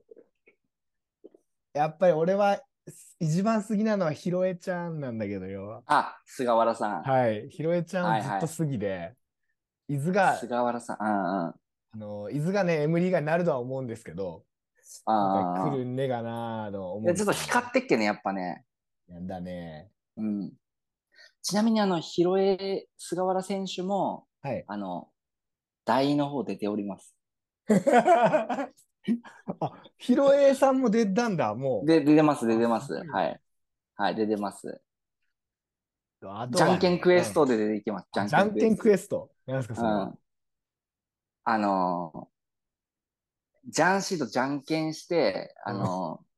[1.72, 2.60] やっぱり俺は
[3.20, 5.84] 一番好きなのはひろえちゃんなんだけどよ。
[5.86, 7.02] あ、菅原さん。
[7.02, 9.14] はい、ひろえちゃんはいはいずっと好きで、
[9.88, 10.96] 伊豆が、菅原さん。
[11.00, 11.54] うんうん。
[11.92, 14.44] あの伊豆がね、エムリーがなるとは思うんですけど、
[15.04, 17.12] 今あ回来るんねがなーと思あ。
[17.12, 18.64] うちょっと光ってっけね、やっぱね。
[19.08, 19.90] なんだね。
[20.16, 20.52] うん。
[21.42, 24.64] ちなみにあの、広江菅原選手も、はい。
[24.66, 25.08] あの、
[25.84, 27.14] 大の方出ております。
[29.60, 31.86] あ、ひろえさんも出たんだ、もう。
[31.86, 32.92] で、出てます、出てます。
[32.92, 33.40] はい。
[33.96, 34.66] はい、出てます。
[34.66, 34.78] ね
[36.50, 38.08] じゃんけんクエストで出てきます。
[38.14, 39.30] うんじゃんけんクエスト。
[39.46, 40.04] なんですか、それは。
[40.04, 40.18] うん。
[41.44, 46.29] あのー、ジャンシーとじゃんけんして、あのー、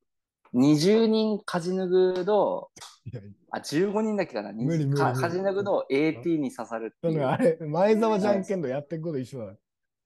[0.55, 2.71] 20人勝ち抜くと、
[3.05, 4.53] いやあ、15人だっけかな。
[4.53, 7.21] 無理無理か無理勝ち抜くと AT に刺さるってそいう。
[7.21, 9.55] のあれ、前澤じゃんけんとやってること一緒だ。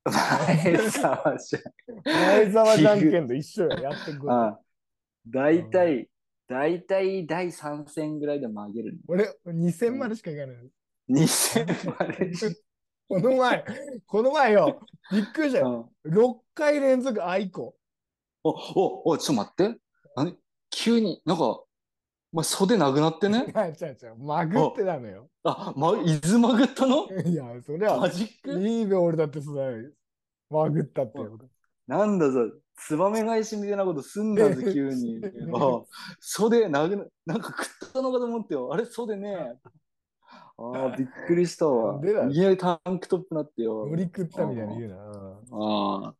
[0.06, 1.56] 前澤じ
[2.04, 4.34] 前澤じゃんけんと一緒よ、やってること。
[4.34, 4.58] ん。
[5.28, 6.08] 大体、
[6.48, 10.56] 大体第3戦ぐらいで曲げる俺、2戦までしかいかない。
[11.08, 11.18] の。
[11.20, 11.66] 2戦
[11.98, 12.30] まで。
[13.08, 13.64] この前、
[14.06, 14.80] この前よ、
[15.12, 15.90] びっくりしたうよ。
[16.06, 17.76] ん6回連続あいこ。
[18.44, 19.80] お、お、お、ちょっと待って。
[20.16, 20.36] 何
[20.70, 21.66] 急に、なんか、お
[22.32, 23.46] 前袖なくなってね？
[23.80, 25.28] 違う違う、まぐってたのよ。
[25.44, 27.06] あ、ま、伊豆まぐったの？
[27.24, 28.60] いや、それはマ、ジック？
[28.60, 29.50] いいべ、俺だってさ、
[30.50, 31.38] まぐったってよ。
[31.86, 35.20] なんだぞ、ツバメ返しみたいなことすんだぞ、急に。
[35.54, 35.82] あ
[36.20, 38.72] 袖なくな、なんか食ったのかと思ってよ。
[38.72, 39.70] あれ、袖ねえ。
[40.58, 42.00] ああ、 びっくりしたわ。
[42.00, 43.86] できなりタンクトップなってよ。
[43.86, 44.96] 乗り食ったみたいに言うな。
[45.52, 46.14] ああ。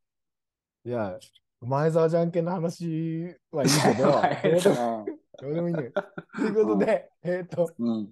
[0.85, 1.19] いや、
[1.61, 4.13] 前澤じゃんけんの話はいいけど、
[4.53, 5.07] どうでも
[5.41, 5.93] どうでもいいんだよ。
[6.37, 8.11] ということで、えっと、うん。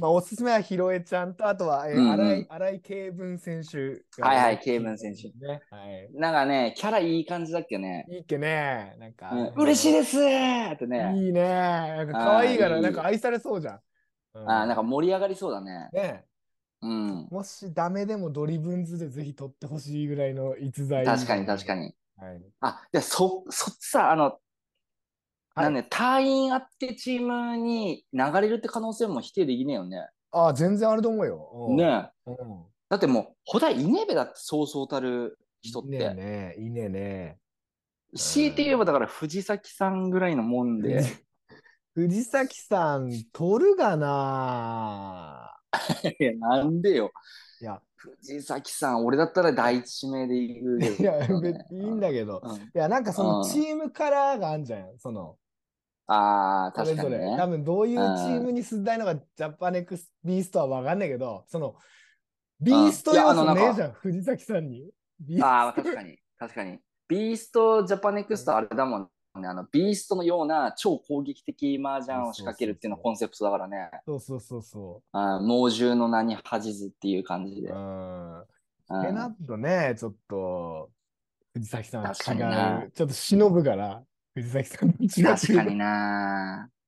[0.00, 5.28] まあ、おすすめはひろえちゃんと、あとは、えーうんうん新井新井慶文選手がはいはい慶文選手。
[5.46, 5.60] ね。
[5.70, 6.10] はい。
[6.14, 8.06] なんかね、キャラいい感じだっけね。
[8.08, 8.96] いいっけね。
[8.98, 11.12] なんか、うん、嬉しいですーってね。
[11.16, 11.42] いいね。
[11.42, 13.74] なんか可愛いから、なんか愛されそうじゃん。
[13.74, 13.80] うん
[14.50, 15.90] あーなんか盛り上がりそうだね。
[15.92, 16.24] ね
[16.80, 17.28] うん。
[17.30, 21.04] もしダメでもドリブンズでぜひ取ってほしいぐらいの逸材。
[21.04, 21.94] 確かに確かに。
[22.18, 22.24] に。
[22.24, 22.42] はい。
[22.60, 24.30] あ、で、そ、そっちさ、あの、は
[25.62, 30.08] いなんで、退団あってチームに流れるって可能性も否定できねえよね。
[30.32, 31.68] ああ、全然あると思うよ。
[31.68, 32.30] うんねえ。
[32.30, 32.64] うん。
[32.88, 36.04] だってもう、ほだいねえべだって、そうそうたる人っいいねて。
[36.06, 36.54] えね。
[36.58, 37.38] いいねえね。
[38.16, 41.02] 強いて言えば、だから藤崎さんぐらいのもんで。
[41.94, 45.54] 藤崎さん、取るがな
[46.40, 47.12] なんでよ。
[47.64, 52.42] いや、藤崎さん、俺だったら第一指名で行くけどいや、ね別にいいんだけど。
[52.44, 54.98] うんいや、なんかそのうんチームカラーがあんじゃん。
[54.98, 55.38] その、
[56.06, 57.16] ああ、それぞれ。
[57.16, 57.36] 確かにね。
[57.38, 61.76] 多分どういうチームにすんだいのがジャパネクスビーストはわかんないけど、その、
[62.60, 64.92] ビースト要素ねえじゃん、藤崎さんに。
[65.40, 66.18] ああ、確かに。
[66.38, 66.78] 確かに。
[67.08, 69.48] ビーストジャパネクストあれだもんね。
[69.48, 73.90] あの、ビーストのような超攻撃的麻雀を仕掛けるっていうのがコンセプトだからね。
[74.06, 77.62] そうそうそうそあー猛獣の名に恥じずっていう感じう。
[77.62, 77.70] で。
[77.70, 78.40] ううんん。
[78.40, 78.44] っ
[79.06, 80.90] てなるとね、ちょっと、
[81.54, 82.90] 藤崎さんは違なう。
[82.90, 84.02] ちょっと忍ぶから、
[84.34, 85.24] 藤崎さんの違う。
[85.36, 86.68] 確かにな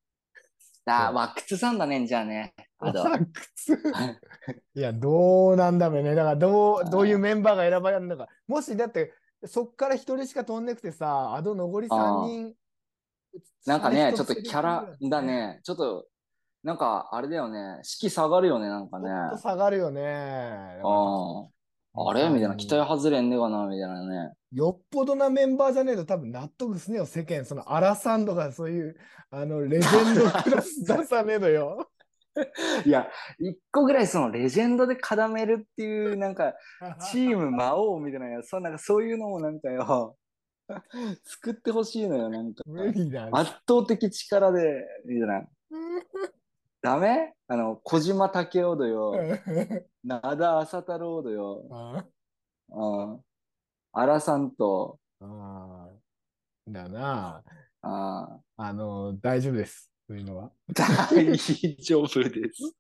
[0.88, 2.54] あー、ワックスさんだね、じゃあね。
[2.78, 3.72] あとサックス？
[4.76, 6.14] いや、どうなんだべね。
[6.14, 8.28] だからどう、どういうメンバーが選ばれるのか。
[8.46, 9.12] もし、だって、
[9.44, 12.55] そっから一人しか飛んでくてさ、あと残り3人。
[13.66, 15.22] なんかね、ちょっとキャラだ。
[15.22, 15.61] ね。
[15.62, 16.07] ちょっと、
[16.62, 17.81] なんかあれだよね。
[17.83, 19.09] 士気下がるよね、なんかね。
[19.09, 20.81] ちょっと下がるよね。
[20.83, 21.46] あ
[21.99, 22.29] あれ？
[22.29, 22.57] みたいな。
[22.57, 23.66] 期待外れんねえかな？
[23.66, 24.33] みたいなね。
[24.53, 27.44] よっぽどなメンバーじゃねえと多分納得すねよ、世間。
[27.44, 28.96] そのアラサンドがそういう、
[29.31, 31.88] あの、レジェンドクラス出さねえのよ。
[32.85, 36.55] いや、一個ぐらいそのレジェンドで固めるっていう、なんか、
[37.11, 40.16] チーム魔王みたいなやつ、そうなんかそういうのもなんかよ、
[41.25, 42.62] 作ってほしいのよ、なんか。
[42.66, 43.29] 無理だ。
[43.33, 45.46] 圧倒的力で、みたいな。
[46.83, 47.35] ダメ？
[47.49, 49.14] あの、小島武雄だよ。
[50.05, 51.64] 灘浅太郎だよ。
[51.70, 52.05] あ
[52.68, 53.20] うん。
[53.92, 57.42] 荒さんと、あーだな
[57.83, 59.90] ああの、大丈夫です。
[60.09, 60.51] そういうのは。
[60.73, 60.87] 大
[61.81, 62.73] 丈夫です。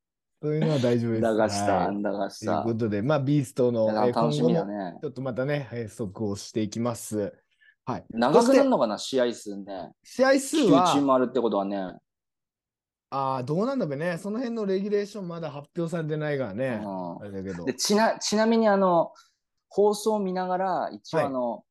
[0.42, 1.22] そういうのは大丈夫です。
[1.22, 2.62] だがした、はいだがというした。
[2.62, 5.06] ことで、まあ、ビーストの、いやえー楽しみだ今後もねち。
[5.06, 7.34] ょっとまたね、えー速報していきます。
[7.84, 8.04] はい。
[8.10, 9.92] 長くなるのかな、試合数ね。
[10.04, 11.78] 試合数9チーは、ムあるってことはね。
[13.10, 14.18] ああ、どうなんだべね。
[14.18, 16.80] その辺のレギュレーションまだ発表されてないからね。
[16.82, 17.74] うんあれだけどで。
[17.74, 19.12] ちなちなみにあの
[19.68, 21.64] 放送を見ながら一応はいあの、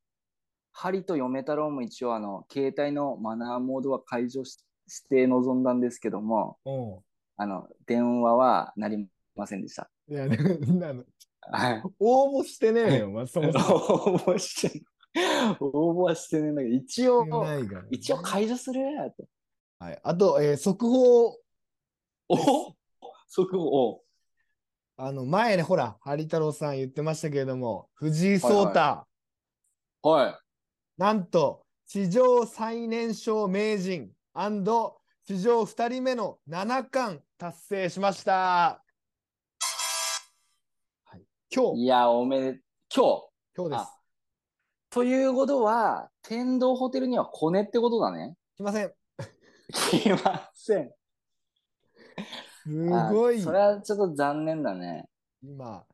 [0.72, 7.02] ハリと嫁太郎も一応あの携帯のマナーモードは解除しして臨んだんですけどもう
[7.36, 9.90] あの電話はなりませんでした。
[10.08, 10.12] ん。
[10.12, 10.38] いや、ね、
[10.82, 11.04] あの
[11.48, 11.82] はい。
[12.00, 13.64] 応募してねえのよ、まあ、そもそも。
[14.14, 14.82] 応募して
[15.60, 17.24] 応募はしてねえんだけど一応
[17.90, 19.24] 一応解除するって。
[19.78, 20.00] はい。
[20.02, 21.26] あと、えー速報。
[22.28, 22.74] お？
[23.28, 24.02] 速報。
[24.96, 29.06] あの、前ね、ほら、ハリ太郎さん言ってましたけれども、藤井聡太、
[30.02, 30.34] はい。
[30.96, 34.10] なんと、史上最年少名人
[35.22, 38.84] 史上2人目の七冠達成しました。
[41.04, 42.60] はい、今日、いや、おめで、
[42.94, 43.28] 今日。
[43.56, 43.96] 今日ですあ。
[44.90, 48.36] ということは、天童ホテルには来ねってことだね。
[48.58, 48.92] 来ません。
[49.72, 50.92] 来ません。
[52.62, 53.42] すごいあ。
[53.42, 55.08] それはちょっと残念だね。
[55.42, 55.86] 今、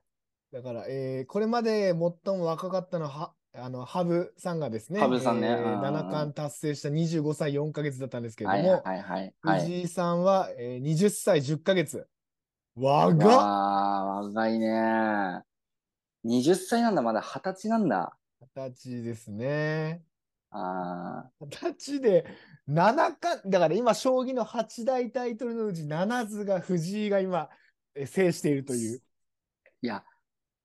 [0.51, 9.61] だから、えーこれまで最も若かったのは、あの、羽生さんがですね、羽生さんねえーうんうんうん七冠達成した25歳4ヶ月だったんですけれはいども、はいはいはい。
[9.63, 12.07] 藤井さんは、えー20歳10ヶ月。
[12.77, 15.43] わあ、若いね。
[16.25, 18.17] 20歳なんだ、まだ20歳なんだ。
[18.57, 20.03] 二十歳ですね。
[20.51, 22.27] あ二十歳で
[22.67, 27.51] 七冠、だから今、将棋の八大タイトルのうち七つが藤井が今、
[27.95, 28.97] えー制しているという。
[28.97, 29.01] ー
[29.83, 30.05] いや、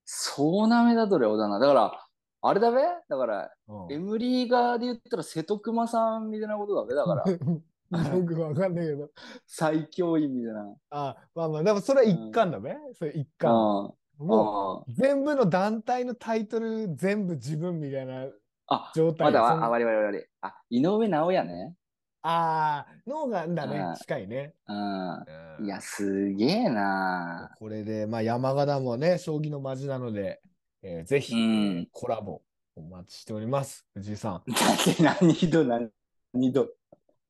[0.06, 1.60] そうなめだとれおだな。
[1.60, 2.07] だから、
[2.42, 2.82] あれだべ？
[3.10, 7.32] だから、うんエムリーガーで言ったら瀬戸熊さんみたいなことだべだから、
[8.18, 9.10] よくわかんないけど。
[9.46, 10.76] 最強位みたいな。
[10.90, 13.94] あ、まあまあ、でもそれは一冠だべ、それ一冠。
[14.20, 14.28] うん。
[14.28, 18.26] もうんう全部の団体のタイトル全部自分みたいな
[18.68, 20.26] あ、状態まだ、そんあ、わりわりわり。
[20.42, 21.76] あ、井上尚弥ね。
[22.24, 24.54] あーのがんだねうん近いね。
[24.68, 25.66] うん。
[25.66, 27.52] いや、すげえな。
[27.60, 30.42] これで、まあ、山形もね、将棋のマジなので、
[30.84, 32.42] えーぜひ、うんコラボ
[32.76, 33.86] お待ちしております。
[33.94, 34.44] 藤井さん。
[34.52, 36.70] だって何度何度？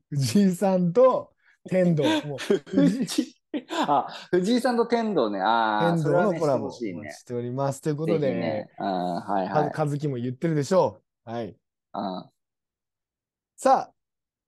[0.10, 1.32] 藤井さんと
[1.70, 2.04] 天童。
[2.66, 3.36] 藤井
[3.88, 5.40] あ、藤井さんと天童ね。
[5.40, 6.80] ああ、天童のコラボおし
[7.26, 7.82] ております。
[7.82, 8.70] というこぜとで、ひね。
[8.78, 9.72] うん、はいはい。
[9.72, 11.30] かずきも言ってるでしょう。
[11.30, 11.50] はい。
[11.50, 12.30] うん
[13.60, 13.94] さあ、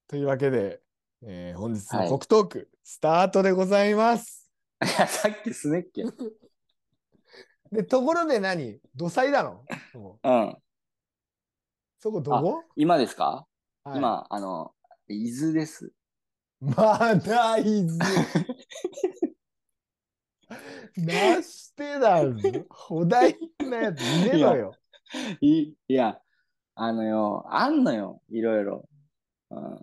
[0.08, 0.82] というわけで、
[1.24, 4.52] えー本日のはい国トーク、スタートでございます。
[4.84, 6.04] いや、さっきすねっけ。
[7.72, 8.80] で、ところで何？
[8.96, 9.64] 土佐だの？
[9.94, 10.58] もううん。
[12.00, 13.46] そこどこ、今ですか、
[13.84, 14.72] はい、今、あの、
[15.10, 15.92] 伊豆です。
[16.60, 17.98] まだ伊豆？
[20.98, 22.36] な してだぞ。
[22.90, 24.72] お題なやついねえのよ。
[25.42, 26.20] いいや、
[26.76, 28.90] あのよ、あんのよ、いろいろ。
[29.52, 29.80] うん、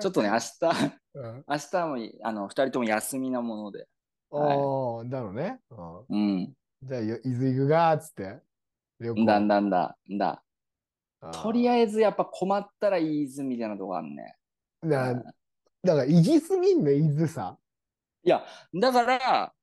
[0.00, 0.50] ちょっとね、明日、
[1.14, 3.86] うん、明日もいあの二人とも休みなもので。
[4.30, 5.60] おー、だろうね。
[5.70, 6.54] うんうん。
[6.82, 8.40] じゃあ、よ伊豆行くがーっつって。
[9.00, 10.42] 旅行だんだんだ、んだ。
[11.42, 14.36] とりああえずやっぱ困ったらいいずみたいなとこあんね。
[14.82, 15.32] だだか
[15.82, 17.58] ら、行き過ぎんの、伊豆さ。
[18.24, 19.54] いや、だから、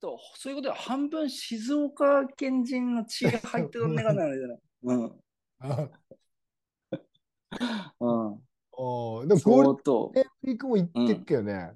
[0.00, 4.24] とそういうことは半分静岡県人の血が入ってたんねかな。
[4.82, 5.20] うん。
[5.60, 5.88] あ
[8.00, 8.42] うん。
[8.72, 10.10] おーでも、ゴー。
[10.10, 11.72] ルデンウィークも行ってっけよね。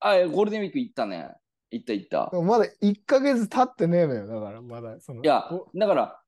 [0.00, 1.36] あ、ゴールデンウィーク行ったね。
[1.72, 4.26] 行った行ったまだ1ヶ月経ってねえのよ。
[4.26, 5.24] だから、まだ、その。
[5.24, 6.20] いやお、だから、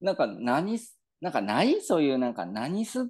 [0.00, 1.80] なんか何す、なんかない？
[1.80, 3.08] そういう、なんか何す、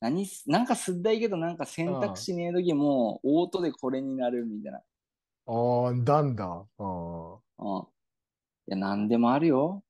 [0.00, 4.78] 何す、なんかすったいけど、なんか選択肢ねえ時も、オートでこれになるみたいな。
[4.78, 6.44] ああ、だんだ？
[6.44, 7.38] ああ。
[7.58, 7.82] うん。
[7.82, 7.84] い
[8.68, 9.82] や、なんでもあるよ。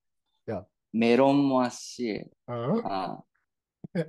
[0.47, 0.64] いや
[0.95, 2.87] メロンもあっし、うん？
[2.87, 3.23] あ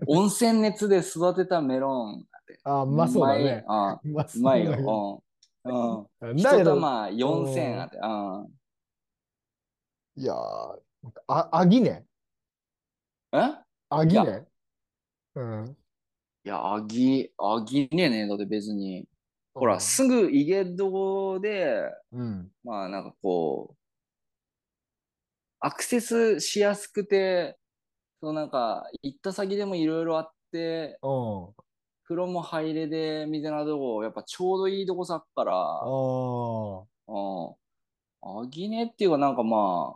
[0.07, 2.25] 温泉熱で育てたメロン。
[2.63, 3.65] あー、うまそうだね。
[3.67, 5.21] あうまうまいよ。
[5.65, 6.07] うん。
[6.21, 6.41] うん。
[6.41, 7.97] だ一けど、玉4000あって。
[7.97, 8.07] う
[8.49, 8.59] ん。
[10.15, 10.37] いやー、
[11.27, 12.05] あ、あぎね。
[13.31, 13.63] え？
[13.89, 14.47] あぎね。
[15.35, 15.77] うん。
[16.45, 18.27] いや、あぎ、あぎねえね。
[18.27, 19.07] だって別に。
[19.53, 22.51] ほら、すぐイゲドで、うん。
[22.63, 23.77] まあなんかこう、
[25.59, 27.57] アクセスしやすくて、
[28.21, 31.07] そうなんか、行った先でもいろいろあって、う
[31.51, 31.55] ん。
[32.09, 35.85] 風呂も入れで、みたいなとこ、やっぱちょうどいいとこさっから、ああ。
[37.07, 37.55] うん。
[38.21, 39.93] あぎねっていうか、なんかま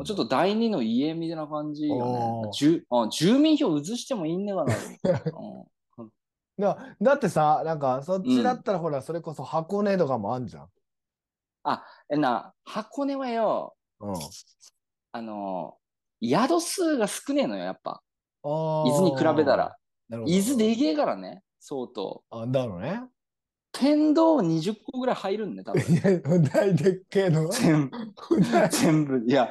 [0.00, 2.50] あ、ちょっと第二の家みたいな感じよね。
[2.52, 4.74] 住あ住民票移してもいいんだから。
[5.96, 6.10] うん
[6.58, 10.68] だだってさ、なんかそっちだったらほら、それこそ箱根とかもあんじゃん。
[12.10, 14.14] えな、箱根はよ、うん。
[15.12, 15.78] あの、
[16.20, 18.02] 宿数が少ねえのよ、やっぱ。
[18.42, 19.76] あ伊豆に比べたら。。
[20.12, 22.22] なるほど伊豆でけえからね、相当。
[22.30, 23.00] あ、だろうね。
[23.72, 25.80] 天童20個ぐらい入るんね、多分。
[25.80, 26.20] いや、
[26.52, 27.48] 大でっけえの。
[27.48, 27.96] 全部、
[28.70, 29.24] 全部。
[29.26, 29.50] いや、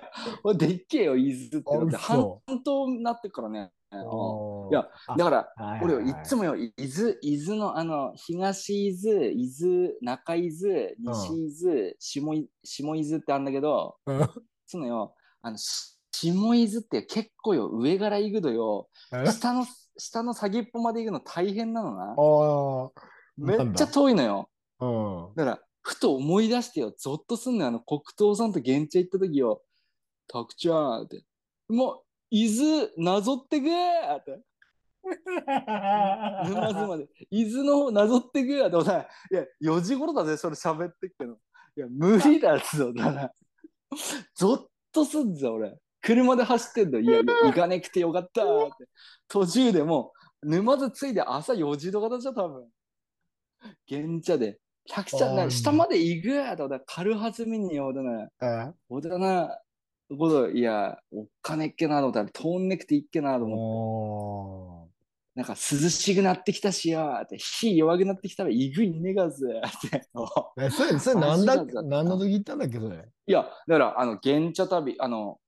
[0.55, 1.97] でっけえよ、伊豆って。
[1.97, 3.59] 半嘘島になってるからね。
[3.59, 14.29] うんいいや、だから、俺よ、はいつもよ、伊豆、伊豆の、あの、東伊豆、伊豆、中伊豆、西伊豆、下伊下伊豆ってあるんだけど、うん
[14.65, 19.65] そのよ、あの、し下伊豆って結構よ、上から行くとよ、え下の、
[19.97, 22.15] 下の先っぽまで行くの大変なのな。
[22.17, 22.91] あ
[23.37, 24.49] めっちゃ遠いのよ。
[24.79, 24.85] あ。
[24.85, 25.35] うん。
[25.35, 29.63] だから、ふと思い出してよ、ゾッとすんのよ、あの、黒糖さんと現地行った時よ、
[30.27, 31.23] たくちゃんって、
[31.67, 34.41] もう、伊豆、なぞってくーって。
[36.49, 37.07] 沼津まで。
[37.31, 41.33] 伊豆の方なぞってくやとさ、いや、4時頃だぜ、それ喋ってっけど。
[41.75, 43.31] いや、無理だぞ、だな。
[44.35, 45.77] ゾッとすんぞ、俺。
[46.01, 46.99] 車で走ってんの。
[46.99, 48.45] いや、行かねくてよかったっ
[48.77, 48.85] て。
[49.27, 50.11] 途中でも
[50.43, 52.67] う、沼津着いて朝4時とかだじゃ、多分。
[53.87, 54.59] 現茶で。
[54.89, 58.27] 100ちゃんな、下まで行くやと、だ軽はずみによ、だな。
[58.41, 59.59] えおだな、
[60.09, 63.61] こと、いや、おっかねっけなと思ったら、通んねくていっけなと思って。
[64.87, 64.91] お
[65.33, 70.07] なんか涼しくなってきたしよって、火弱くなってきたらいぐいねがずって。
[70.71, 73.07] それ、それなんだ何の時行ったんだっけ、それ？
[73.27, 75.39] いや、だから、あの、原茶旅、あの、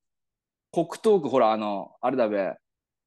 [0.73, 2.55] 黒糖区、ほら、あの、あれだべ、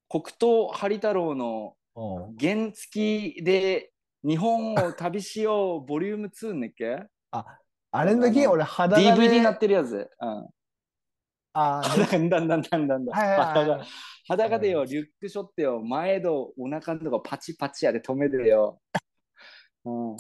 [0.09, 2.37] 黒糖ハリ太郎のうん。
[2.39, 3.91] 原付きで
[4.23, 7.03] 日本を旅しようボリューム2ねっけ？
[7.31, 7.59] あ、
[7.91, 9.11] あれの時俺裸で。
[9.11, 10.09] ?DVD になってるやつ。
[10.21, 10.49] うん。
[11.55, 13.07] あ裸 だんだんだんだんだん。
[13.09, 13.85] はいはいはい裸
[14.29, 18.81] 裸でよ、リュックしょってよ、前とお腹のとこパチパチやで止めてよ。
[19.85, 20.17] うん。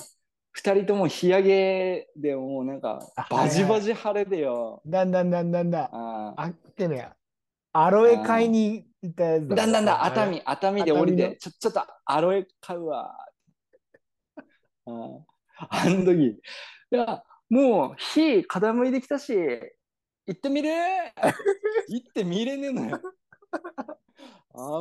[0.52, 4.80] 二人とも日焼けでもうなんかあバジバジ晴れでよ。
[4.86, 5.84] だんだんだんだんだん。
[5.92, 7.10] ああってね、
[7.78, 9.66] アロエ買いに行ったやつだ。
[9.66, 9.96] んだんだ。
[9.96, 13.14] ん熱海、熱海で降りて、ちょ、ちょっとアロエ買うわ。
[14.86, 15.26] うん。
[15.58, 16.40] あの時、い
[16.90, 20.70] や、もう火傾いてきたし、行ってみる？
[21.88, 23.00] 行ってみれねえのよ。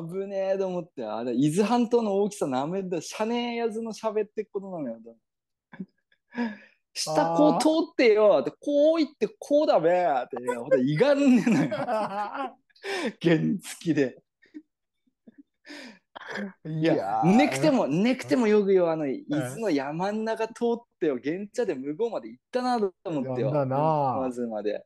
[0.10, 5.00] 危ねえと思って、あれ、伊豆半島の大きさなめんだ、しゃねえやつの喋ってっことなのよ。
[6.94, 9.90] 下こう通ってよ、ってこう行ってこうだべ。
[9.92, 12.58] って、ほんといがんねえのよ。
[13.22, 14.22] 原付きで。
[16.66, 23.52] いいや、ねくても、ねくてもよくよ、あの、伊豆の山ん中通ってよ、現茶で向こうまで行ったなと思ってよ。
[23.52, 24.86] まずまで。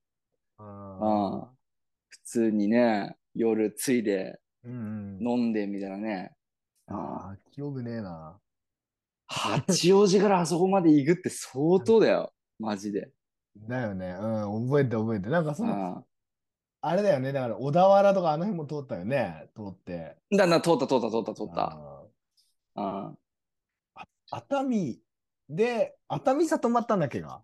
[0.58, 1.50] あ
[2.10, 4.40] 普通にね、夜ついで。
[4.66, 6.34] 飲んでみたいなね。
[6.88, 8.38] ああ、記憶ねえな。
[9.28, 12.34] 八王子からあそこまで行くって相当だよ。
[12.60, 13.12] マジで。
[13.68, 14.16] だよね。
[14.20, 15.30] うん、覚えて覚えて。
[15.30, 16.04] なんかその、
[16.82, 17.32] ああれだよね。
[17.32, 19.50] だから小田原とかあの辺も通ったよね。
[19.56, 20.16] 通って。
[20.34, 21.62] あだんだん通った通った通った通った。
[21.62, 22.04] あ
[22.76, 23.20] あー
[24.32, 25.02] 熱海
[25.50, 27.42] で、熱海さ泊まったんだっけが。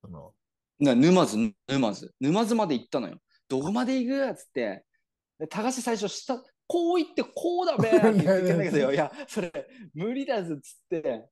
[0.00, 0.32] その
[0.78, 2.14] な沼津、沼津。
[2.20, 3.18] 沼津まで行ったのよ。
[3.48, 4.30] どこまで行く？
[4.30, 4.84] っつって。
[5.38, 8.92] で高橋最初下、こう行ってこうだべって言ってたんだけどよ。
[8.94, 9.52] いや、それ
[9.94, 11.28] 無理だぞっつって。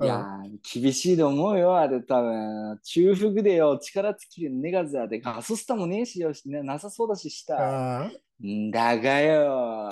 [0.00, 1.76] いやー、厳しいと思うよ。
[1.76, 8.02] あれ多分、中腹でよ、力尽きるネガザーでガソスタもねえしよ、ね、なさそうだしした。
[8.02, 9.90] あんだがよ。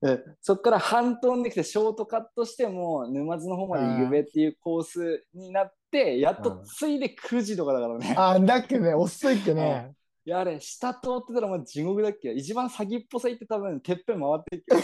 [0.00, 8.14] でそっから半島にできてショートカットしても沼津の方まで行くべっていうコースになってやっとついで9時とかだからね。
[8.16, 9.92] あ、だっけね、遅いっけね。
[10.24, 14.82] いやあれ下通ってたらもう地獄だっけ一番先っぽさ行って多分てっぺん回ってっけで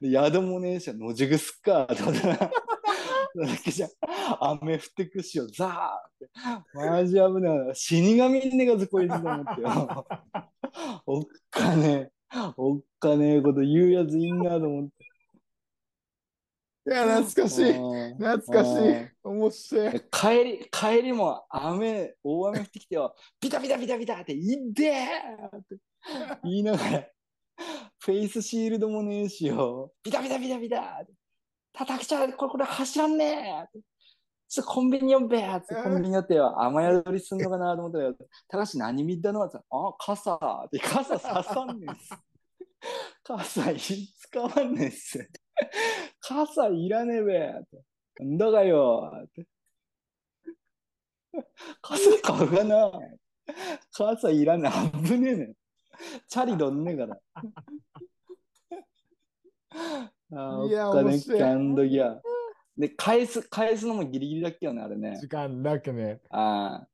[0.00, 2.36] 宿もねえし野宿すっかと思ったら
[3.44, 3.88] だけじゃ
[4.40, 6.30] 雨降ってくしよザーって。
[6.74, 7.74] マジ危ない。
[7.74, 9.60] 死神ねがずこいつと思って。
[9.60, 10.06] よ
[11.06, 12.10] おっかねえ。
[12.56, 15.06] おっかねえこと言うやついんなと思って。
[16.88, 17.70] いや、懐かしい。
[17.70, 18.16] うん。
[18.16, 18.88] 懐かしい。
[18.88, 19.10] うん。
[19.24, 20.02] 面白い。
[20.10, 25.76] 帰り、帰りも雨、大雨降ってきてよ、ビタビタビタビタって、いってーって。
[26.44, 27.06] 言いながら、
[27.98, 31.06] フェイスシールドもねえしよ、ビタビタビタビタ、
[31.72, 33.80] 叩きちゃう、これ、これ走らんねーって。
[34.48, 38.12] ちょっとコンビニ呼べーってコンビニになってよ、雨宿りすんのかなと思ったら、
[38.48, 42.10] 高橋何見たのって言ったらあ、傘って、傘刺さんねす。
[43.24, 45.30] 傘い使わんねえっす。
[46.20, 47.52] 傘いらねえべ。
[48.20, 49.10] なんだかよ。
[49.24, 49.46] っ て
[51.82, 52.92] 傘買うかな。
[53.90, 54.98] 傘いらねえ。
[55.06, 55.54] 危ねえねん。
[56.28, 57.20] チャリどんねえから。
[60.32, 62.20] あーいやお金面白いキャンドギア。
[62.76, 65.28] で、返す、返すのもギリギリだっけよね、あれね時。
[65.28, 66.20] 間だけね。
[66.30, 66.88] ああ。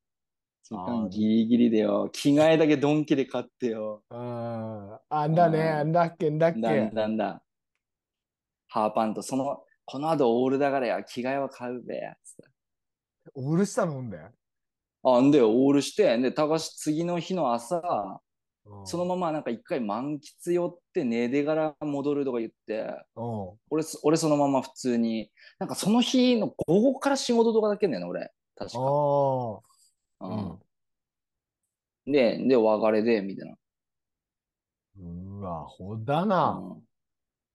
[0.63, 2.09] 時間ギリギリでよ。
[2.11, 4.03] 着替えだけドンキで買ってよ。
[4.09, 6.61] ああ、あんだね、あーあんだっけ、んだっけ。
[6.61, 7.43] だんだんだ。
[8.67, 11.99] ハーパンと、その、この後オールだからや、着替えは買うべ。
[12.23, 12.43] つって
[13.35, 14.31] オールしたのんだよ。
[15.03, 18.32] あんで、オールして、で、高橋次の日の朝、うん
[18.85, 22.85] そのままなんか一回満喫寄って寝てから戻るとか言って、
[23.15, 28.31] うん俺そ、俺そのまま普通に、なんかその日の午後から仕事とかだけんだよね、俺。
[28.55, 28.79] 確か。
[30.21, 30.59] うん
[32.05, 33.55] で、で、お別れで、みたいな。
[34.99, 36.61] うわ、ほだな。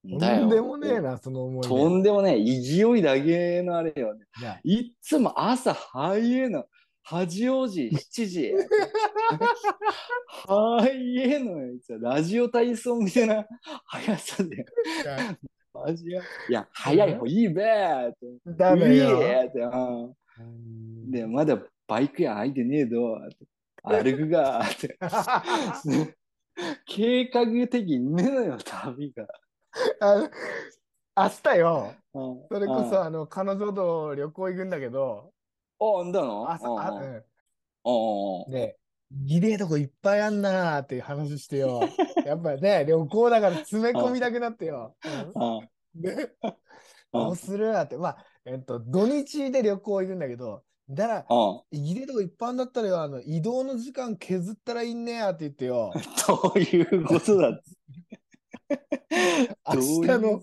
[0.04, 1.68] うん、とんでもねえな、その思い出。
[1.68, 4.24] とんでもねえ、勢いだけのあれよね。
[4.64, 6.64] いつも朝早いの。
[7.09, 7.26] 8
[7.68, 8.52] 時、7時。
[10.46, 11.78] 早いのよ。
[12.00, 13.46] ラジオ体操みたいな
[13.86, 14.66] 速さで。
[15.72, 16.22] マジや。
[16.50, 18.18] いや、早い方いいべーって。
[18.46, 19.22] ダメういよ。
[19.22, 19.61] ーって。
[19.61, 23.18] うんうんで、まだバイクや空いてねえど。
[23.82, 24.98] 歩くがーって。
[26.84, 29.26] 計画的にねえのよ、旅が。
[30.00, 30.30] あの
[31.16, 35.32] 明日よ、うんそれこうんそあの彼女と旅行行くんだけど、
[35.80, 38.46] あ、んだの朝、あうんうんうん。
[38.46, 38.52] うん。
[38.52, 38.76] ね
[39.10, 41.80] ギレえとこいっぱいあんなーっていう話してよ。
[42.26, 44.94] やっぱりね、旅行だから詰め込みたくなってよ。
[45.94, 46.30] で、
[47.12, 47.22] うん。
[47.24, 51.34] どうするって、まあ、えっと、土日で旅行行くんだけど、だから、う
[51.76, 51.82] ん。
[51.82, 55.92] ギレえとこいっぱいあんだったらよ、あの、移動の時間削ったらいいねやって言ってよ。
[56.28, 57.62] どういうことだ
[59.70, 60.42] ど明う日の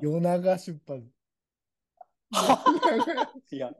[0.00, 1.15] 夜長出発。
[3.50, 3.70] いや、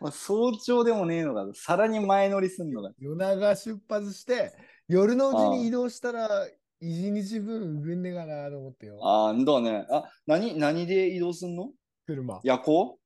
[0.00, 2.90] まあ、早朝でもねえのか、さらに前乗りすんのか。
[2.98, 4.52] 夜長出発して、
[4.88, 6.28] 夜のうちに移動したら、
[6.80, 8.98] 一日分動んねえかなと思ってよ。
[9.02, 9.86] ああ、んだね。
[9.90, 11.70] あ、何、何で移動すんの？
[12.06, 12.40] 車。
[12.42, 12.98] 夜行？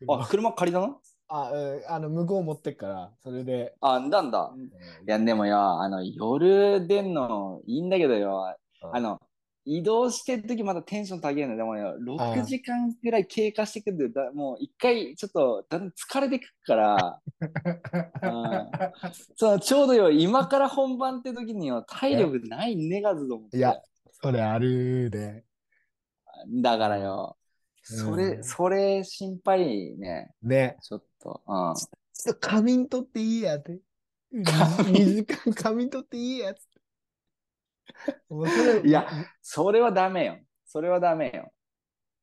[0.00, 1.00] 車あ、車借りたの？
[1.28, 3.74] あ、うんあの、向こう持ってっから、それで。
[3.80, 4.52] あ、んだんだ。
[4.54, 4.70] うんい
[5.06, 9.20] や、でもよ、あの、夜出んのいいんだけどよ、うんあの、
[9.68, 17.20] 移動してるときまたテンション高いのでもよ、6時間ぐらい経過してくると、だもう一回ちょっとだんだん疲れてくるから、
[19.36, 23.58] そのちょうどよ、今から本番って時によ、体力ないねがずと思って。
[23.58, 23.78] いや
[24.22, 25.44] それあるで。
[26.62, 27.36] だからよ、
[27.90, 30.76] うんそれ、それ心配ね、ね。
[30.82, 31.42] ちょっと。
[31.46, 31.74] うん。
[31.74, 33.78] ちょっと仮眠取っていいやって。
[34.32, 36.67] 2時間仮眠取っていいやつ
[38.84, 39.06] いや、
[39.42, 40.38] それはダメよ。
[40.64, 41.52] それはダメよ。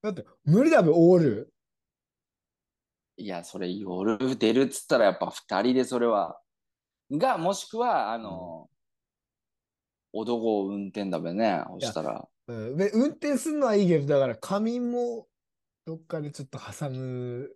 [0.02, 1.54] だって無理だべ、オール。
[3.18, 6.40] いや、それ夜出るっつったらやっぱ二人でそれは。
[7.12, 8.70] が、もしくは、あの、
[10.12, 11.64] 男を運転だべね。
[11.80, 12.28] そしたら。
[12.48, 15.28] うん、で運転するのはいいけど、だから仮眠も
[15.86, 17.50] どっかでちょっと挟む。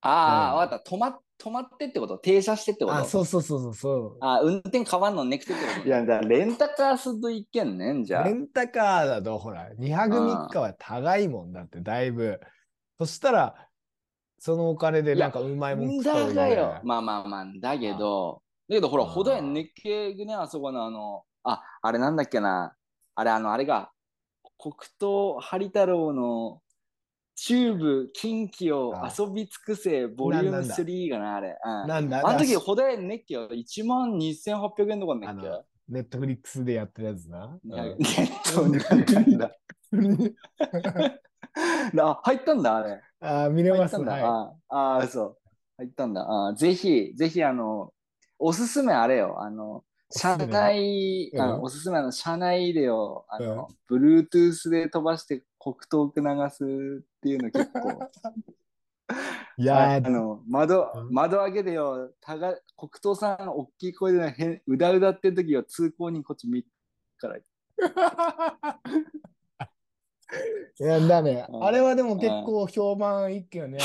[0.00, 0.90] ああ、うんわかった。
[0.90, 2.96] 止ま、止まってってこと停車してってこと？
[2.96, 4.16] あ、そうそうそうそうそう。
[4.20, 8.32] あ運転変わんのねくてってこといや、だからレンタカーするといけんねん、じゃあレ。
[8.32, 12.40] ンタカーだと、ほら、2泊3日は高いもんだって、だいぶ。
[12.98, 13.68] そしたら、
[14.38, 16.80] そのお金でなんかうまいもん食った方がいいねだがよ。
[16.84, 22.74] まあまあまあ、だけど、だけどほら、ほどやんねっけぐね、あそこのあの、あ、あれなんだっけな。
[23.16, 23.90] あれ、あの、あれが、
[24.58, 26.60] 黒糖ハリ太郎の
[27.36, 31.56] チューブ、近畿をあ遊び尽くせ、ボリュームなんだ3がな、あれ。
[31.64, 33.48] うんなんだあの時、だほどやんねっけよ。
[33.48, 35.48] 1万2800円とかねっけ？
[35.48, 37.58] あのネットフリックスでやってるやつな。
[38.44, 38.78] そうな
[39.20, 39.50] んだ。
[42.02, 43.00] あ、入ったんだ、あれ。
[43.20, 44.26] あー見れます入ったんだ。
[44.26, 45.36] はああ、そう。
[45.78, 46.46] 入ったんだ。
[46.48, 47.92] あぜひ、ぜひ、あの、
[48.38, 49.40] おすすめあれよ。
[49.42, 58.10] あの、車内、うんあのおすすめあの車内でよ、あの、Bluetooth で飛ばして黒糖流すっていうの結構。
[59.56, 59.62] い。
[59.62, 66.68] いやあー、の窓うん窓開けてよ、たが黒糖さん大きい声でへんうだうだってる時よ、通行人こっち見る
[67.16, 67.38] から。
[70.80, 73.78] いやだね、うんあれはでも結構評判いいっけよね。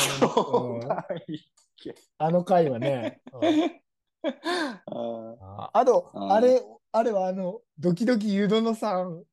[2.17, 3.21] あの回はね。
[3.31, 3.79] うん
[4.21, 6.61] あああと、うんあれ、
[6.91, 9.23] あれはあの、ドキドキユドノさん、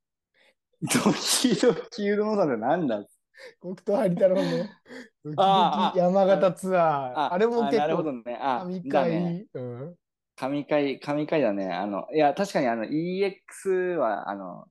[0.83, 3.05] ードキドキうどんさんってなんだ
[3.61, 4.69] 黒糖ハリ太郎の
[5.25, 7.33] ドキドああキ山形ツアー。
[7.33, 8.39] あれも結なるほど構、ね。
[8.41, 9.47] あ、神だ回、ね。
[9.55, 9.97] うん。
[10.37, 11.73] 神回、神回だね。
[11.73, 14.67] あの、いや、確かにあの、EX は、あの、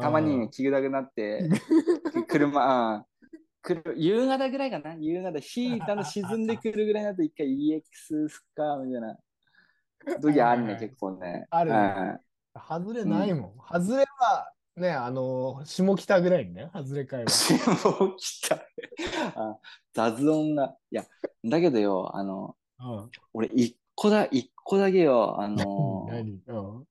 [0.00, 1.48] たまに聞きたくなって、
[2.28, 3.06] 車、あ
[3.96, 9.18] 夕方ぐらいかな夕方、日だんだん 沈んでくるぐらいになると一回 EX すっか、みたいな
[10.20, 11.46] 時あるね、結構ね。
[11.50, 12.20] あるねうん
[12.58, 13.52] 外れないもん。
[13.68, 17.30] 外れはね、あの、下北ぐらいにね、外れ会は。
[17.98, 18.56] もう来た。
[19.34, 19.58] あ
[19.94, 20.76] 雑音が。
[20.90, 21.06] いや、
[21.44, 23.10] だけどよ、あの、うん。
[23.32, 26.52] 俺、一個だ、一個だけよ、あの、何う
[26.82, 26.84] ん。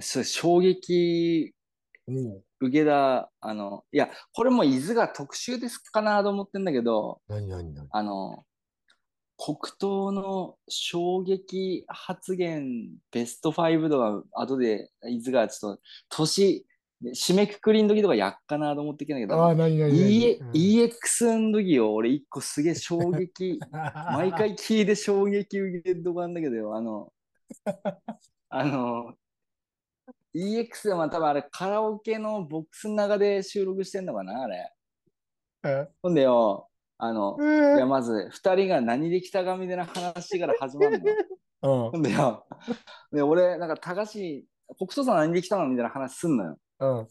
[0.00, 1.52] そう衝撃
[2.06, 2.42] うん。
[2.60, 7.86] 受けた、あの、いや、これも伊豆が特集ですかなと思ってんだけど、何何何？
[7.90, 8.46] あの、
[9.38, 16.66] 黒糖の衝撃発言ベスト5とか、後で伊豆がちょっと年、
[17.04, 27.12] 締めくくりの時とかやっかなと思ってきたけああ、ど、何何何 EX の時よ、俺一個すげえ衝撃、毎回聞いて衝撃受けるとこあんだけどよ、あの、
[28.48, 29.14] あの、
[30.34, 34.72] EX でも多分あれカラオケのボックスの中で収録してんのかな、あれ。
[35.64, 35.88] え？
[36.02, 36.68] ほんでよ、
[36.98, 41.04] あの、うんいや、まず、二人が何できたかみたいな話から始まるの。
[41.92, 42.46] うんでよ、
[43.12, 44.12] で、俺、なんか、高橋、
[44.78, 46.58] 国土さん何できたのみたいな話すんのよ。
[46.80, 47.08] うん。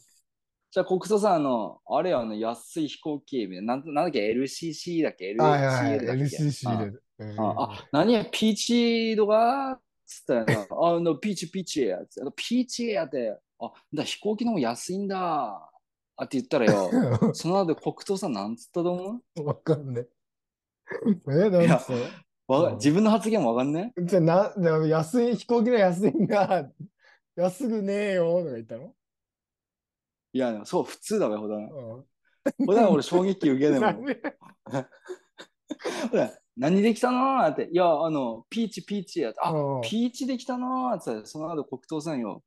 [0.71, 5.33] じゃあ、国土さんの、あれよ、あの、安い飛行機、みたいな、なんなんだっけ、LCC だっけ？
[5.36, 6.99] はいはいはい ?LCL だっけ？LCC で。
[7.17, 11.99] うんああ、何や、ピーチとかつったらな、あの、ピーチピーチや
[12.36, 15.69] ピーチやって、あ、だ飛行機の方が安いんだ。
[16.18, 19.43] あって言ったらよ、その後、黒糖さんなんつったと思う？
[19.43, 20.07] わかんねえ。
[21.32, 21.95] え、なんいやつう？
[22.47, 22.76] わかうん。
[22.76, 26.70] 自分の発言もわかんねじゃあな、でも安い、飛行機の安いんが、
[27.36, 28.39] 安くねえよ。
[28.39, 28.93] とか言ったの？
[30.32, 31.57] いや、そう、普通だべ、ほだ。
[32.66, 33.82] ほだな、俺、衝撃受けでも。
[33.88, 34.22] なんで？
[36.11, 37.41] ほら何できたの？
[37.43, 39.32] ーって、いや、あの、ピーチピーチや。
[39.32, 39.82] って、あ、うん。
[39.82, 40.91] ピーチできたの？
[40.91, 41.26] ーって。
[41.26, 42.41] その後、黒糖さんよ、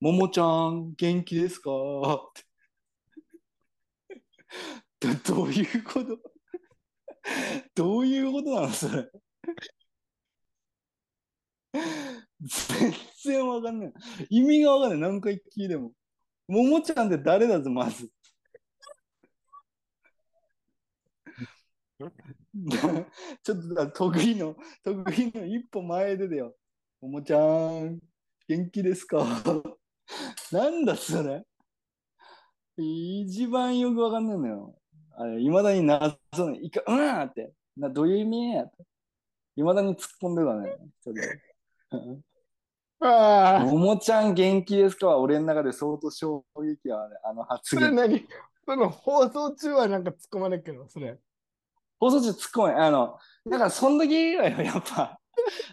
[0.00, 1.70] ももちゃん、元気ですか？
[1.70, 2.42] って
[5.00, 6.18] ど どういうこと？
[7.74, 9.10] どういうことなのそれ？
[11.72, 12.92] 全
[13.24, 13.92] 然わかんない。
[14.30, 15.10] 意味がわかんない。
[15.10, 15.92] 何回聞いても。
[16.46, 18.10] ももちゃんって誰だぞ、まず。
[23.42, 26.54] ちょっとだ得意の、得意の一歩前でだよ。
[27.00, 27.98] ももちゃん、
[28.46, 29.24] 元気ですか？
[30.52, 31.42] なんだそれ？
[32.76, 34.74] 一番よくわかんないのよ。
[35.16, 38.84] あれ、いまだに謎の、いか、うんって、などういう意味やって。
[39.56, 40.76] いまだに突っ込んでたね。
[41.00, 41.40] それ
[43.00, 47.84] ああ、 ももちゃん元気ですかは俺の中で相当衝撃やね、あの発言。
[47.84, 48.26] それ何？
[48.66, 51.18] その放送中はなんか突っ込まないけど、それ。
[52.00, 52.36] 放送中突っ
[52.68, 52.74] 込め。
[52.74, 55.20] あの、だからその時はよ、やっぱ、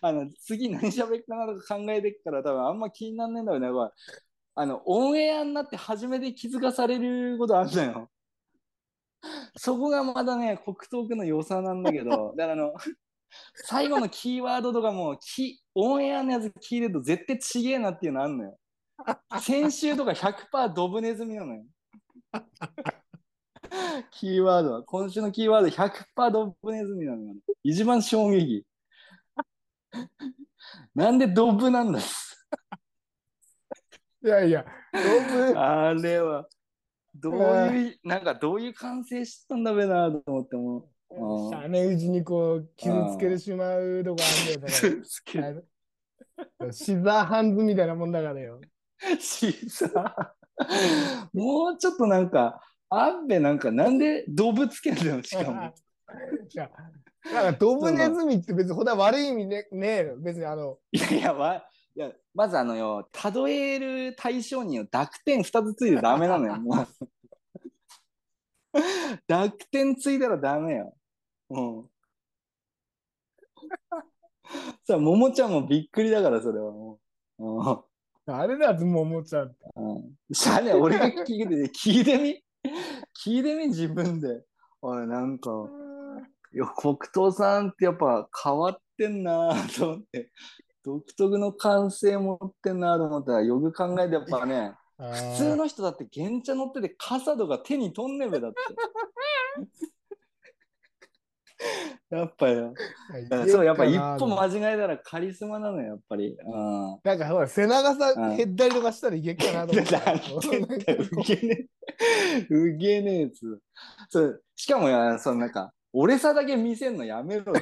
[0.02, 3.68] あの、次何喋るかなとか考えてっから多分あんま気になんねえんだよね。
[4.56, 8.12] あの、オンエアになって初めて気づかされることあるのよ。
[9.56, 12.74] そこがまだね、黒トークの良さなんだけど、 だからあの、
[13.56, 18.58] 最後のキーワードとかも、きオンエアのやつ聞いてると絶対ちげえなっていうのあんのよ。
[19.42, 21.66] 先週とか100%ドブネズミなのよ。
[24.12, 27.36] キーワードは、今週のキーワード100%ドブネズミなのよ。
[27.64, 28.66] 一番衝撃。
[30.94, 32.00] なんでドブなんだ
[34.24, 34.66] いやいや、
[35.56, 36.48] あれは、
[37.16, 40.78] どういう、なんかどういう感性知ったんだべなと思っても。
[40.78, 45.02] うんシャネうちにこう、傷つけてしまうとこあんだよ、それ。
[45.02, 48.62] つけあのシザーハンズみたいなもんだからよ。
[49.20, 55.74] シザーもうちょっとなんか、あっべなんか、なんで動物つけるのしかも。
[56.50, 56.70] いや、
[57.26, 60.18] なんかドブネズミって別にほんとは悪い意味ねねえよ。
[60.18, 61.64] 別にあの、いやいや、わ
[61.94, 66.88] いやまずあのよ、例える対象によ、濁点2つついてダメなのよ、 もう。
[69.28, 70.96] 濁点ついたらダメよ。
[71.50, 71.90] うん。
[74.86, 77.00] さあ、ももちゃんもびっくりだから、それはも
[77.40, 77.46] う。
[77.46, 77.84] うん
[78.28, 79.56] あれだともう思っちゃう。
[79.76, 80.16] うん。
[80.34, 82.44] しゃあね、俺が聞いてて、聞いてみ？
[83.26, 84.44] 聞いてみ、自分で。
[84.82, 85.50] おい、なんか、
[86.54, 90.32] いや、黒糖さんってやっぱ変わってんなぁと思って、
[90.84, 98.58] 独特の感性持ってんなぁと思ったら、よく考えてやっぱね、普普通の人だって原茶乗ってて傘とか手に取んねべだって。
[102.10, 102.74] やっぱよ。
[103.48, 106.36] そう、やっぱ一歩間違えたらカリスマなのよ、やっぱり。
[106.44, 107.00] うん。
[107.04, 110.98] なんかほら、背中さうん減ったりとかしたらいけっかなと思って。
[110.98, 111.68] うげね
[112.50, 113.60] え、うげねえやつ。
[114.10, 117.56] そうしかもや、そのなんか、俺さだけ見せんのやめろっ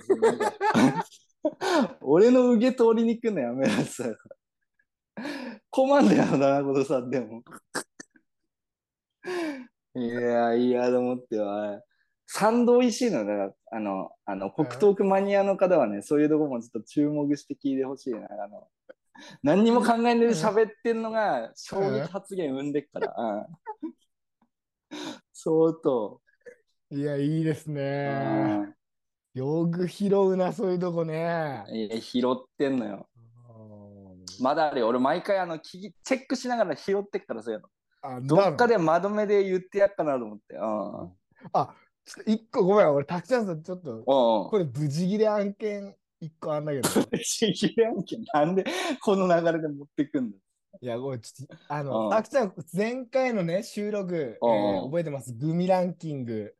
[2.02, 4.18] 俺のうげ通りに来んのやめろっつう
[5.70, 7.44] 困んだよな、ことさんでも。
[9.96, 11.82] いや、いや、と思っては。
[12.28, 18.28] 賛同いしいのだから、あの、あの、北東区マニアの方はね、そういうとこもちょっと注目して聞いてほしいな。
[18.44, 18.68] あの、
[19.44, 23.16] 何にも考えないで喋ってんのが衝撃発言生んでっから。
[23.18, 23.46] うん、
[25.34, 26.22] 相当。
[26.92, 28.76] いや、いいですうね。
[29.44, 31.64] んよく拾うな、そういうとこね。
[31.72, 33.08] いや拾ってんのよ。
[34.42, 34.88] まだあるよ。
[34.88, 37.68] 俺毎回あの聞きチェックしながら拾ってっからそういうの。
[38.02, 38.76] あどっかで。
[38.76, 40.56] でまとめで言ってやっかなと思って。
[40.56, 40.62] うん。
[41.52, 41.76] あ、
[42.06, 44.04] ちょっと一個ごめん、俺、たくちゃんさん、ちょっと、うん。
[44.06, 46.90] これ、無事切れ案件一個あんだけど。
[47.22, 48.66] 知らんけどなんで
[49.02, 50.38] この流れで持ってくんだ
[50.82, 55.34] いや、ごめん、ちょっと、あうの、んたくちゃん、前回のね、収録、えーうん覚えてます？
[55.34, 56.56] グミランキング。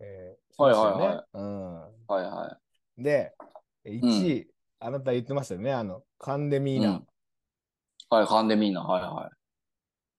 [0.00, 1.80] えーはいはいはいうん。
[2.06, 2.58] はいは
[2.98, 3.34] で、
[3.84, 6.78] 1位、あなた言ってましたよね、あの、カンデミい。
[6.78, 6.90] ーナ。
[6.90, 7.06] うん、
[8.10, 8.82] はい、カンデミーナ。
[8.82, 9.30] はいはい。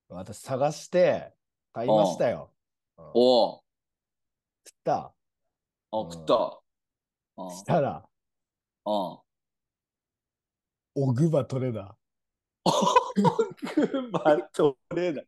[0.10, 1.34] 私探して
[1.74, 2.50] 買いましたよ。
[2.98, 3.64] うんおお。
[4.68, 5.14] 食った。
[5.92, 6.62] あ、うん食った。
[7.38, 7.50] うん。
[7.52, 8.04] したら、
[8.86, 9.20] うん。
[10.96, 11.98] オグバ取れだ。
[13.76, 15.22] グバトレだ。
[15.22, 15.26] い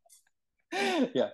[1.17, 1.31] や、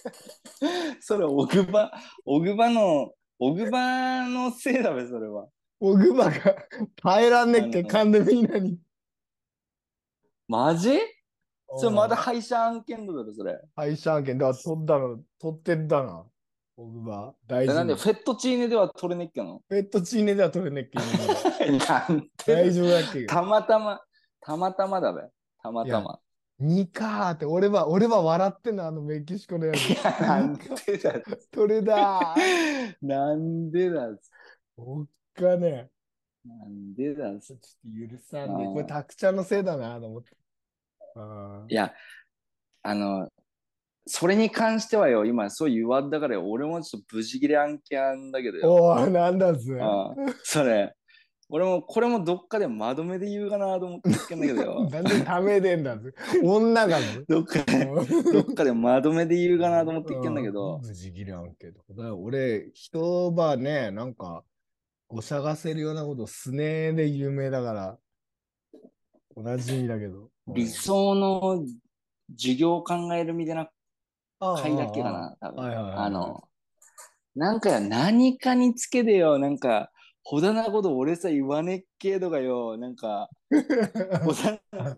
[1.00, 1.92] それ、オグバ、
[2.24, 5.46] オグバの、オグバのせいだべ、それは。
[5.80, 6.56] オグバが
[7.02, 8.78] 耐えらんねっけ、うんカンデミーナに。
[10.48, 10.98] マジ？
[11.76, 13.58] それまだうん廃車案件だろ、それ。
[13.76, 16.26] 廃車案件だ取ったの、取ってったな。
[16.76, 17.34] オグバ。
[17.46, 19.62] 大事なんで、フェットチーネでは取れねっけの？
[19.68, 20.98] ペットチーネでは取れねっけ。
[21.66, 21.78] 今
[22.08, 23.26] なん大で丈夫だっけ。
[23.26, 24.00] たまたま、
[24.40, 25.22] たまたまだべ。
[25.62, 26.18] たまたま。
[26.60, 29.90] 2かーって、俺は、俺は笑ってんの、あのメキシコのやつ。
[29.90, 31.14] いや、なんでだ。
[31.50, 32.96] 取れだー。
[33.06, 34.08] なんでだ。
[34.76, 35.90] おっかね。
[36.44, 37.38] なんでだ。
[37.40, 37.66] ちょっと
[38.10, 40.30] 許さんで、あーこれたくちゃんのせいだなと思って。
[41.16, 41.92] あいや、
[42.82, 43.28] あの、
[44.06, 48.74] それに関してはよ、今そう言わんだからよ、俺もちょっと無事切れ案件だけどーよ。
[48.74, 49.78] おー、なんだぜ。
[49.80, 50.94] ああそれ、
[51.52, 54.88] 俺もこれもどっかでまとめで言うかなと思って言ってんだけどよ。
[54.90, 56.12] なんでためでんだぜ。
[56.44, 57.24] 女がぜ。
[57.28, 57.84] どっかで、
[58.32, 60.80] どっかでまとめで言うかなと思って言ってんだけうどん。
[60.82, 61.26] 無事切。
[61.26, 64.44] だ俺、一晩ね、なんか、
[65.08, 67.98] ごしゃがせるようなこと、スネーで有名だから、
[69.34, 70.30] おなじみだけど。
[70.46, 71.64] 理想の
[72.36, 73.70] 授業を考えるみたいな
[74.40, 75.98] 回だっけかな、多分。
[75.98, 76.44] あの、
[77.34, 79.89] なんか何かにつけでよ、なんか、
[80.22, 83.28] ほだなこと俺さ言わねっけとかよ、なんか、
[84.24, 84.96] ほだな、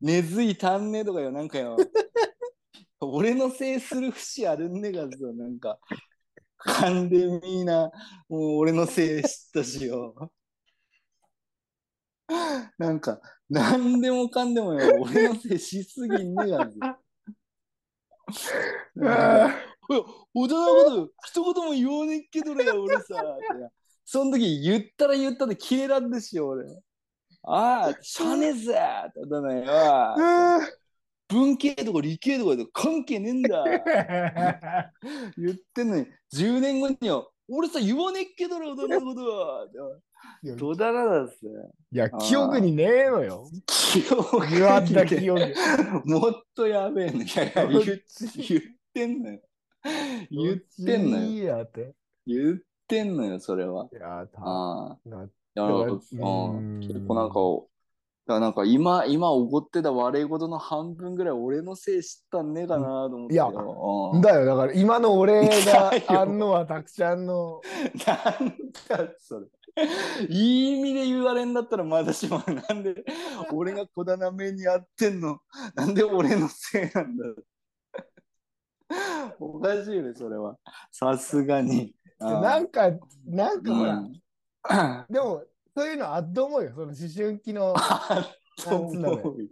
[0.00, 1.76] 根付いたんねとかよ、なんかよ、
[3.00, 5.78] 俺のせいする節あるんねがぞ、なんか、
[6.56, 7.90] かんでみーな、
[8.28, 10.30] もう俺のせい知ったしよ。
[12.78, 16.72] なんか、なんでもかんでもよ、俺のせいしすぎんねがぞ。
[19.02, 19.54] あ
[19.88, 20.04] おい、
[20.34, 23.24] 大人のこと一言も言わねっけどね、俺さ。
[24.12, 26.64] その時言ったら言ったで消えらんですよ、俺。
[27.44, 29.64] ああ、しゃあねえぜって言ったのよ。
[29.64, 30.80] ー
[31.28, 33.62] 文系とか理系とかで関係ねえんだ。
[35.38, 39.66] 言ってんのに、10年後には、俺さ、言わねっけどね、大人のことは。
[40.56, 41.52] どだらだっすね。
[41.92, 43.48] いや、記憶にねえのよ。
[43.68, 45.54] 記憶言わった記憶。
[46.04, 47.24] もっとやべえね。
[47.24, 49.40] いや言っ言ってんのよ。
[50.32, 51.22] 言ってんのよ。
[51.22, 51.94] いいやって。
[52.26, 52.60] 言
[52.90, 53.88] ってんのよ、それは。
[53.92, 54.98] いや、たああ。
[55.04, 56.78] なだからうん。
[56.78, 57.34] うん結構なんか、
[58.26, 64.10] だからなんか今、今起こってた悪いことの半分ぐらい俺のせい知ったんねえかなと思っていやよ。
[64.14, 67.60] うんだよ、だから今の俺が あんのはたくちゃんの。
[68.06, 68.14] な
[68.46, 68.48] ん
[68.88, 69.46] だそれ。
[70.28, 73.04] いい意味で言われんだったらまだしもなんで
[73.52, 75.38] 俺が小棚目にやってんの
[75.76, 77.24] なんで俺のせいなんだ
[79.38, 80.56] おかしいねそれは
[80.90, 82.90] さすがになんか、
[83.24, 84.12] なんかほら、うん。
[85.08, 85.44] でも、
[85.76, 86.72] そういうのあっと思うよ。
[86.74, 89.48] その思春期の、 あそう思うよ。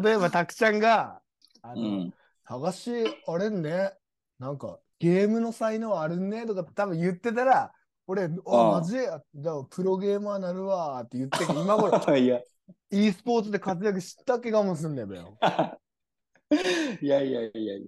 [0.00, 1.20] 例えばたくちゃんが、
[1.62, 2.14] あの、うん
[2.44, 2.90] 探し、
[3.26, 3.92] あれね、
[4.38, 7.72] なんか、ゲームの才能あるねとか多分言ってたら、
[8.06, 8.96] 俺、あ、ああマジ？
[9.34, 12.40] じゃあプロゲーマーなるわって言って今頃、 いや。
[12.90, 15.08] e スポーツで活躍した気がもすんだよ。
[17.00, 17.78] いやいやいやいや。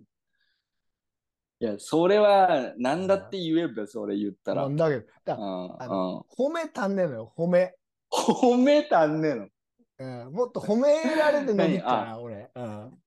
[1.61, 4.67] いや、それは、なんだって言えば、それ言ったら。
[4.67, 7.75] うんだけど、だうんあの褒めたんねえのよ、褒め。
[8.13, 9.49] 褒めたんねえの。
[10.27, 12.51] うん、もっと褒められて伸びっかな、俺。
[12.55, 12.99] うん。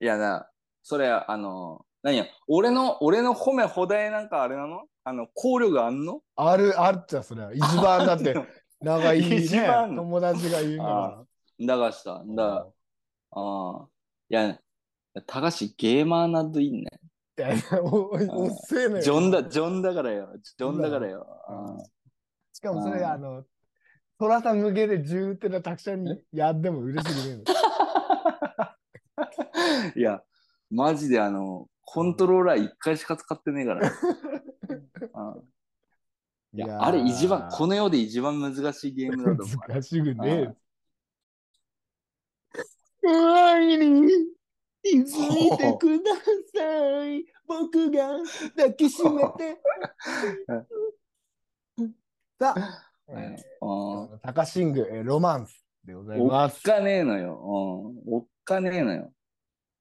[0.00, 0.48] いやな、
[0.82, 4.84] それ、あの、何や、俺の、俺の褒め放題なんかあれなの？
[5.02, 6.20] あの、考慮があんの？
[6.36, 7.52] ある、あるっちゃ、それは。
[7.52, 8.34] 一番だって、
[8.80, 11.24] 仲いい一ね、番友達が言うか
[11.60, 12.22] だがした。
[12.24, 12.68] だ、
[13.32, 13.88] ああ。
[14.28, 14.60] いや、
[15.26, 16.86] 高橋ゲーマーなどいいね。
[17.82, 19.02] おっせえのよ。
[19.02, 20.28] ジョンだ、ジョンだからよ。
[20.42, 21.26] ジョンだからよ。
[21.46, 21.76] あ
[22.52, 23.44] しかもそれ、うんあの、
[24.18, 27.44] 虎さん向けで銃ってのたくさんにやっても嬉しくね
[28.56, 28.76] あ
[29.94, 30.22] いや、
[30.70, 33.88] マジであの、コントローラー一回しか使ってねえから。
[36.52, 36.68] いの。
[36.68, 39.56] や、あれ一番、このの世で一番難しいゲームだと思う。
[39.72, 40.54] 難しくねあえ。
[43.10, 44.37] 愛に
[44.90, 46.14] 気づいてくだ
[46.54, 47.26] さい。
[47.46, 48.18] 僕が
[48.56, 49.60] 抱きしめて。
[52.40, 56.62] さあ、えああー、高シング、えーロマンスでございおっます。
[56.62, 57.34] かねえのよ。
[57.34, 57.38] う
[58.10, 59.12] ん、おっかねえのよ。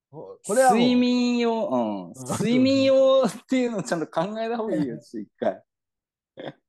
[0.10, 1.78] これは睡眠用、う
[2.12, 5.62] ん、睡眠用っていうのをちゃんと考えた方がいいよ、 一回。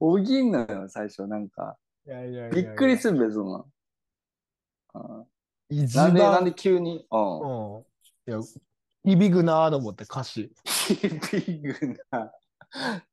[0.00, 1.78] おぎんのよ、最初、なんか。
[2.06, 3.64] いやいやいやいやびっくりするべ、そんな。
[4.94, 5.26] うん
[5.70, 7.74] 一番なんで、なんで急に、うん。
[7.76, 7.80] うん。
[7.80, 7.84] い
[8.30, 8.40] や、
[9.04, 10.52] 響くなーと思って歌詞。
[10.64, 11.18] 響
[11.74, 12.32] くな。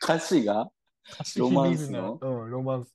[0.01, 0.69] 歌詞が？
[1.13, 2.93] 歌詞ロマンス響くなのうん、ロマンス。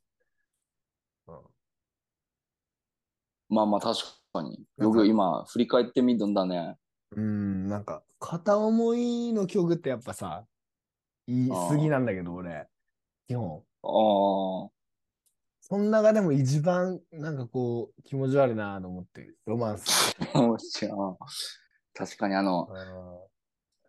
[3.49, 3.99] まあまあ、確
[4.33, 4.65] かに。
[4.79, 6.77] よく今、振り返ってみたんだね。
[7.17, 10.47] うん、なんか、片思いの曲ってやっぱさ、
[11.27, 12.69] 言い過ぎなんだけど、俺。
[13.27, 13.63] 基本。
[13.83, 14.80] ああ。
[15.71, 20.17] その中でも一番、なんかこう、気持ち悪いなーと思って、ロマンス。
[21.95, 22.69] 確かに、あの、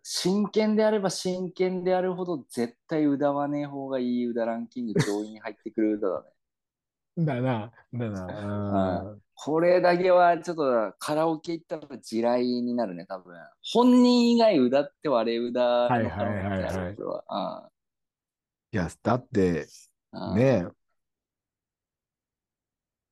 [0.04, 6.30] 真剣であれば真剣であるほど絶対歌わねえ方がいい歌ランキング上位に入ってくる歌だね。
[7.18, 9.02] だな、だな。
[9.12, 13.34] うんこれだけはちょっとカラオケ行ったら地雷になるね、多分。
[13.72, 17.76] 本人以外歌って割れ歌のはいはいはいはい
[18.72, 19.66] いや、だって、
[20.36, 20.81] ねえ。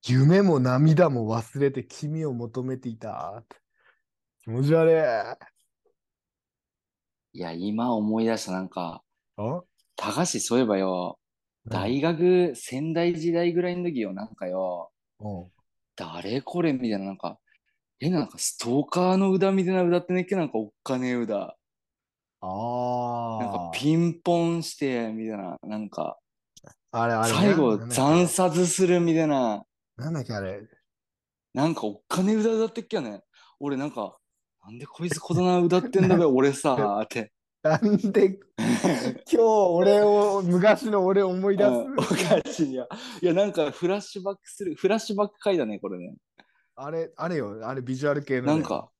[0.07, 3.45] 夢も涙も忘れて君を求めていた。
[4.43, 4.99] 気持ち悪い。
[4.99, 5.37] あ
[7.33, 9.03] いや、今思い出した、なんか、
[9.97, 11.19] 高橋そういえばよ、
[11.67, 14.91] うん大学、仙台時代ぐらいの時よ、なんかよ、
[15.21, 15.47] うん
[15.95, 17.39] 誰これみたいな、なんか、
[18.01, 20.35] え、なんかストーカーの歌みたいな歌ってねっけ？
[20.35, 21.55] なんかおっかねえ歌。
[22.41, 23.71] あなんかあ。
[23.75, 26.19] ピンポンして、みたいな、なんか、
[26.93, 27.29] あれあれ。
[27.29, 29.63] 最後惨殺するみたいな、
[30.01, 30.63] なんだっけあれ。
[31.53, 33.23] なんかおっかねえ歌歌ってっけよね。
[33.59, 34.17] 俺なんか、
[34.65, 37.33] なんでこいつこんな歌ってんだべ、 俺さ、って。
[37.63, 41.69] なんで、今日俺を、昔の俺を思い出す？
[41.71, 42.87] うんおかしいや。
[43.21, 46.15] いや、なんかフラッシュバックする、フラッシュバック回だね、これね。
[46.77, 48.53] あれ、あれよ、あれビジュアル系の、ね。
[48.55, 48.91] なんか、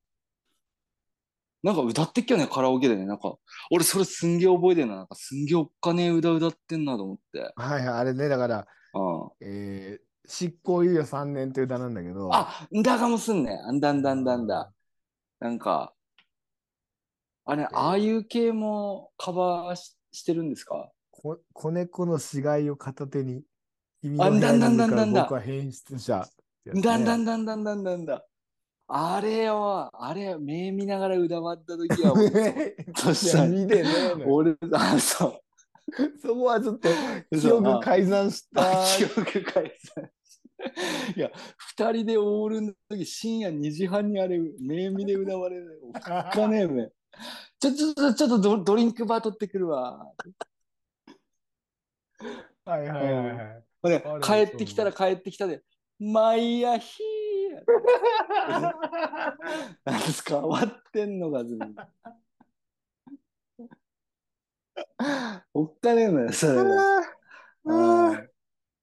[1.63, 3.07] なんか歌ってっけよね、カラオケでね。
[3.07, 3.35] なんか、
[3.71, 4.97] 俺それすんげえ覚えてんな。
[4.97, 7.53] なんかすんげえおっかねえ歌歌ってんなと思って。
[7.57, 9.31] はいはい、あれね、だから、うん。
[9.41, 12.31] えー、執行猶予3年って歌なんだけど。
[12.33, 13.61] あ、んだかもすんね。
[13.65, 14.73] あんだんだんだんだ。
[15.41, 15.93] なんか、
[17.45, 20.91] あれ、ああいう系もカバーししてるんですか？
[21.11, 23.43] こ子猫の死骸を片手に、
[24.01, 26.25] 君あの部屋にだんだんだんだんだ僕は変質者
[26.65, 26.81] ね。
[26.81, 28.25] だんだんだんだんだんだんだ。
[28.87, 32.15] あれよ、あれ、目見ながら歌わった時は、
[32.97, 35.41] そしいたらや見てね俺、あ、そう。
[36.23, 36.95] そこはちょっと記
[37.37, 38.63] 嘘憶改ざんした。
[38.63, 40.11] あ 記憶改ざん
[41.17, 45.81] いや、二人でオールの時、深夜2時半にあれ、目見で歌われる。
[45.83, 46.91] おっかねえめ。
[47.59, 50.13] ちょ、ちょっと、ちょっとドドリンクバー取ってくるわ。
[52.65, 53.65] はいはいはいはい。
[54.03, 55.63] ほん帰ってきたら帰ってきたで、
[55.99, 57.31] マイヤヒー
[59.85, 61.75] なんですか終わってんのか、ずん。
[65.55, 66.63] おっかねえのよ、それが。
[67.65, 68.30] うん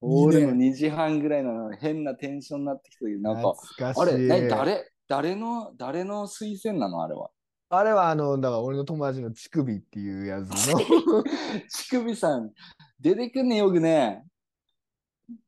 [0.00, 3.54] 俺の2時半ぐらいの変なテンションになってきた時なんか。
[3.96, 4.18] あれ、
[4.48, 7.30] な誰、誰の、誰の推薦なのあれは？
[7.70, 10.78] あれはあの、だから俺の友達の乳首っていうやつの。
[11.68, 12.52] 乳首さん、
[13.00, 14.24] 出てくんねよくね。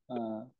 [0.09, 0.53] うん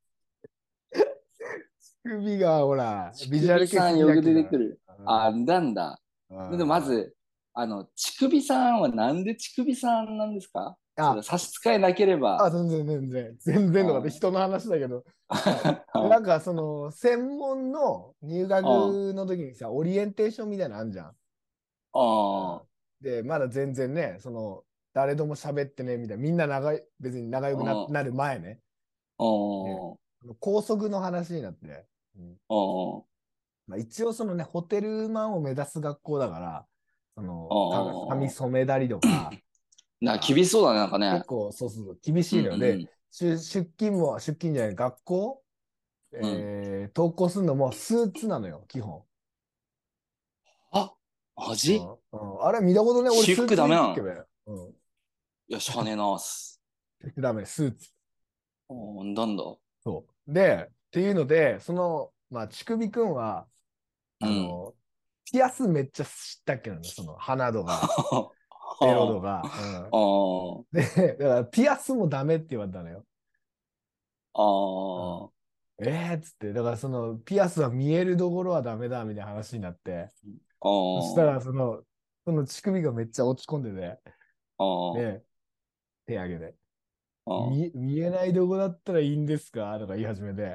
[0.93, 4.81] 乳首がほら、乳首さんよく出てくる。
[5.05, 6.01] あ、あなんだ。
[6.31, 7.15] でもま、ず、
[7.53, 10.77] あの、乳首さんはなんで乳首さんなんですか？
[11.01, 12.51] あ差し支えなけれあ、ば。
[12.51, 13.37] 全然全然。
[13.39, 15.05] 全然とか人の話だけど。
[15.95, 18.65] なんかその、専門の入学
[19.15, 21.15] の時にさ、オリエンテーションみたいなのあんじゃん。
[21.93, 22.63] あ
[23.01, 26.23] で、まだ全然ね、その、誰とも喋ってね、みたいな。
[26.23, 28.61] みんな仲い別に仲良くなうんなる前ね。
[29.19, 29.25] あ。
[29.25, 29.95] う
[30.33, 30.35] ん。
[30.39, 31.87] 高速の話になって。
[32.17, 33.03] うんうん。
[33.67, 36.67] まあ、一応そのね、ホテルマンを目指す学校だから、
[37.15, 39.31] そのあ、あ髪染めたりとか、
[40.01, 41.25] な厳しそうだね、なんかね結。
[41.27, 42.59] 構そうそう厳しいのよ。
[42.59, 45.43] で、うんうん出出勤も、出勤じゃない、学校
[46.13, 49.03] えー投稿するのもスーツなのよ、基本。
[50.71, 50.93] あ、
[51.37, 53.95] マジうんうんあれ見たことね、俺私服ダメなの？
[53.97, 54.75] スーツで行っとけばよ
[55.49, 56.61] いや、しゃあねえなーす。
[57.03, 57.21] うん。
[57.21, 57.89] ダメ、スーツ。
[58.69, 59.43] おーなんだ？
[59.83, 60.33] そう。
[60.33, 63.49] で、っていうので、その、まあ、乳首くんは、
[64.21, 64.75] あの、
[65.25, 67.81] ピアスめっちゃ知ったっけなの、その鼻度が、
[68.83, 69.43] エロ度が。
[69.93, 73.05] うん、で、だからピアスもダメって言われたのよ。
[74.35, 75.31] あー。
[75.83, 80.11] えーっつって、だからそのピアスは見えるところはダメだみたいな話になって、
[80.63, 81.83] そしたらその、
[82.27, 83.99] その乳首がめっちゃ落ち込んでて、
[84.59, 84.99] あー。
[84.99, 85.23] で、
[86.07, 86.55] 手挙げて、
[87.51, 89.79] 見見えないとこだったらいいんですか？
[89.79, 90.55] とか言い始めて、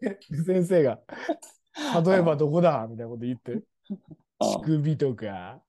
[0.00, 1.00] で先生が、
[2.04, 2.86] 例えばどこだ？
[2.88, 3.62] みたいなこと言って、
[4.40, 5.62] あ乳首とか、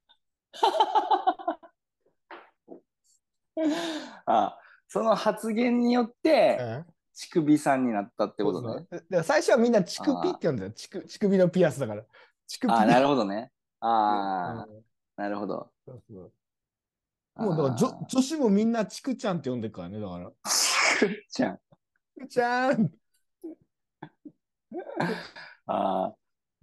[4.26, 8.68] あその発言によってうん乳首さんになったってことね。
[8.68, 10.72] そうそうだから最初はみんな乳首って呼んだよ。
[10.72, 12.04] 乳首乳首のピアスだから。
[12.48, 13.52] 乳首あなるほほどね。
[13.80, 14.84] ああ、ど。
[15.18, 15.72] なるほど。
[15.86, 16.32] そうそう
[17.36, 20.32] もうだから女女子もみんなチクちゃんって呼んでるからね、だから。
[21.30, 21.58] じゃん。
[21.58, 22.92] チクちゃん
[25.68, 26.14] あ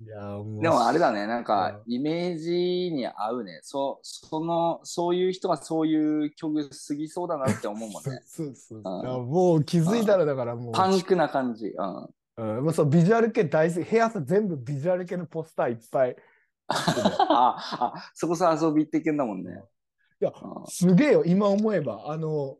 [0.01, 0.21] いや
[0.63, 2.53] でもあれだね、なんかうイメージ
[2.95, 3.59] に合うね。
[3.63, 8.21] そう、その、そういう人がそういう曲過ぎそうだなって思うもんね。
[8.25, 11.75] そうそううんいやもう気づいたらだからもう、パンクな感じ。
[11.77, 12.09] うん。
[12.37, 13.91] うん、もうそうビジュアル系大好き。
[13.91, 16.17] 部屋さ全部ビジュアル系のポスターいっぱい。
[16.69, 19.65] あ、あ、そこさ遊び行ってけんだもんね。
[20.21, 22.05] いやうんすげえよ、今思えば。
[22.07, 22.57] あの、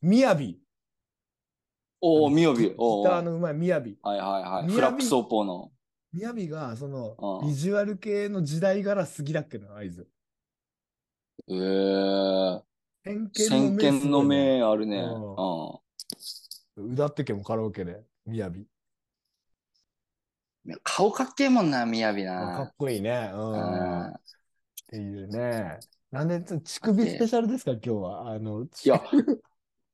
[0.00, 0.60] みやび。
[2.00, 2.70] おお、みやびギ。
[2.70, 3.98] ターのうまいみやび。
[4.00, 4.68] はいはいはい。
[4.70, 5.72] フラップソーポーの。
[6.12, 10.08] みやびが、そのう、んビジュアル系の時代から好きだっけな、合図。
[11.48, 12.62] えー、
[13.04, 14.98] 先先見の明あるね。
[14.98, 15.80] うんう
[16.92, 18.60] 歌ってけもカラオケで、みやび。
[18.60, 18.66] ん。
[20.82, 22.74] 顔かっけえもんな、みやびかなっ。
[22.78, 23.30] こいいね。
[23.32, 23.52] うん。
[23.52, 24.14] うんっ
[24.90, 25.78] ていうね。
[26.10, 28.30] なんで、乳首スペシャルですか、今日は？
[28.30, 29.02] あの、いや、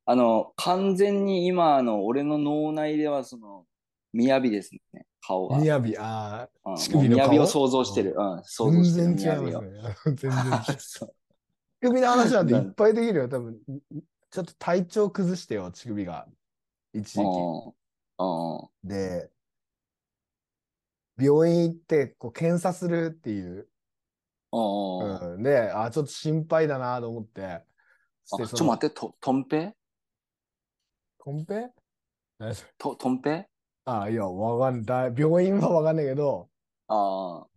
[0.04, 3.66] あの、完全に今の俺の脳内では、その、
[4.14, 5.58] みやびですね、顔が。
[5.58, 8.14] みやび、ああ、うん乳首のを想像してる。
[8.16, 9.06] うん、想像してる。
[9.08, 10.14] 全然違いみやびをますね。
[10.14, 11.08] 全然乳
[11.80, 13.58] 首の話なんていっぱいできるよ、多分。
[14.30, 16.28] ちょっと体調崩してよ、乳首が。
[16.92, 17.20] 一時期。
[17.20, 17.74] うん
[18.16, 19.28] うんで、
[21.18, 23.68] 病院行ってこう検査するっていう。
[24.52, 27.64] うんうんうん、で、あ、ちょっと心配だなと思って。
[28.24, 29.74] ちょっと待って、と、とんぺ？
[31.18, 31.70] コンペ
[32.38, 32.72] 何それ？
[32.78, 33.48] と、とんぺ？
[33.86, 35.14] あ、いや、わかんない。
[35.16, 36.50] 病院はわかんないけど、
[36.88, 37.48] ああ、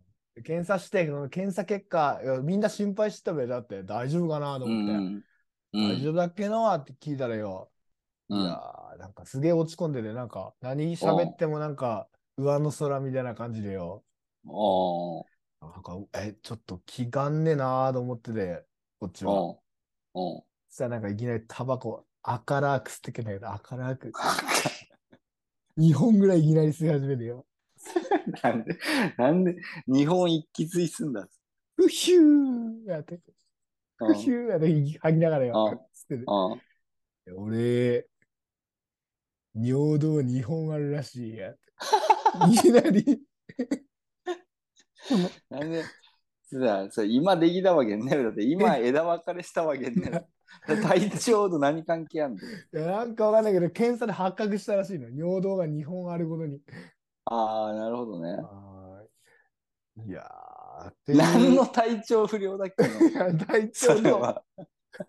[0.44, 4.92] 検査して、その検査結果、いやみんな心配してたべ、だって大丈夫かなとう思って。
[4.92, 5.24] ん。
[5.72, 6.12] う大丈ん。
[6.12, 7.70] 夫だっけなって聞いたらよ、
[8.28, 14.04] うんいやーなんかすげえ落ち込んでて、なんか何喋ってもなんか上の空みたいな感じでよ、
[14.46, 15.24] お
[15.60, 18.64] なんか、え、ちょっと気がんねえなーと思ってて、
[19.00, 19.32] こっちは。
[19.32, 19.62] お
[20.14, 24.12] おそしたらなんかいきなりタバコ、赤ラーク吸ってけないけど、赤ラーク、
[25.78, 27.46] 2本ぐらいいきなり吸い始めてよ。
[28.42, 28.76] なんで、
[29.16, 29.56] なんで、
[29.86, 31.28] 日本一気吸いすんだ。
[31.76, 33.20] ふひゅーやって、
[34.00, 34.66] うひゅーやって
[34.98, 35.88] 吐きながらよ。
[35.94, 36.60] 吸っててうん
[37.36, 38.08] 俺、
[39.54, 41.52] 尿道2本あるらしいや。
[42.50, 43.22] いきなり。
[45.50, 45.84] なんで、
[46.90, 50.26] さ今できたわけねだって今枝分かれしたわけね
[50.66, 52.38] 体調と何関係あんの？
[52.38, 52.42] い
[52.72, 55.08] やなんかわかんないけど、検査で発覚したらしいの。
[55.10, 56.60] 尿道が2本あることに。
[57.26, 58.32] ああ、なるほどね。
[58.36, 63.08] はーいいやー、っていう何の体調不良だっけの？
[63.08, 64.42] い や体そ調とれは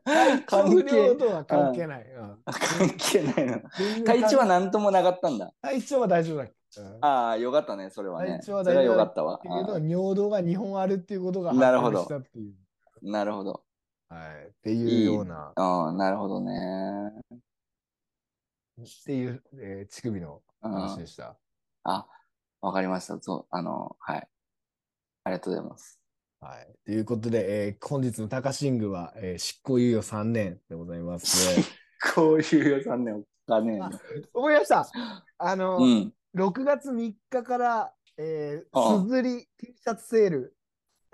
[0.05, 2.05] 体調不良とは関係ない。
[2.11, 3.61] うん関係ないの。
[3.77, 5.51] 全然体調は何ともなかったんだ？
[5.61, 6.43] 体調は大丈夫だ。
[6.43, 6.49] うん
[7.01, 8.37] ああ、よかったね、それはね。
[8.39, 9.39] 体調はそれは大丈夫だよかったわ。
[9.43, 12.53] だけど、あ尿道が2本あるっていうことがなるほど発覚したっていう。
[13.09, 13.63] あなるほど。
[14.09, 14.47] はい。
[14.47, 16.51] っていうような、ああ、なるほどね。
[18.81, 21.37] っていう、えー乳首のうん話でした。
[21.83, 22.07] あ、
[22.61, 23.19] わかりました。
[23.21, 24.27] そう、あの、はい。
[25.25, 25.99] ありがとうございます。
[26.39, 26.67] はい。
[26.85, 31.59] ということで、えー本日の高シングは、えー執行猶予3年でございます。
[32.15, 33.89] こういう予算ね、お金あ
[34.33, 34.87] 思い出した
[35.37, 36.13] あの、うん。
[36.35, 40.55] 6月3日から、えー、すずり T シャツセール。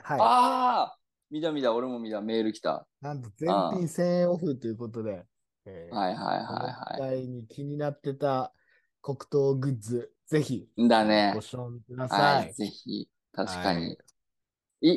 [0.02, 0.20] はい。
[0.22, 0.98] ああ
[1.32, 2.88] 見た見た、俺も見た、メール来た。
[3.01, 5.26] なんと全品1000円オフということで、
[5.65, 8.53] えーはいはいこのは機会に気になってた
[9.01, 10.89] 黒糖グッズ、ぜひいはい。
[10.89, 11.41] だねご。
[11.41, 12.15] 賞味くださ。
[12.15, 13.09] はいい、ぜひ。
[13.34, 13.97] 確かにはい。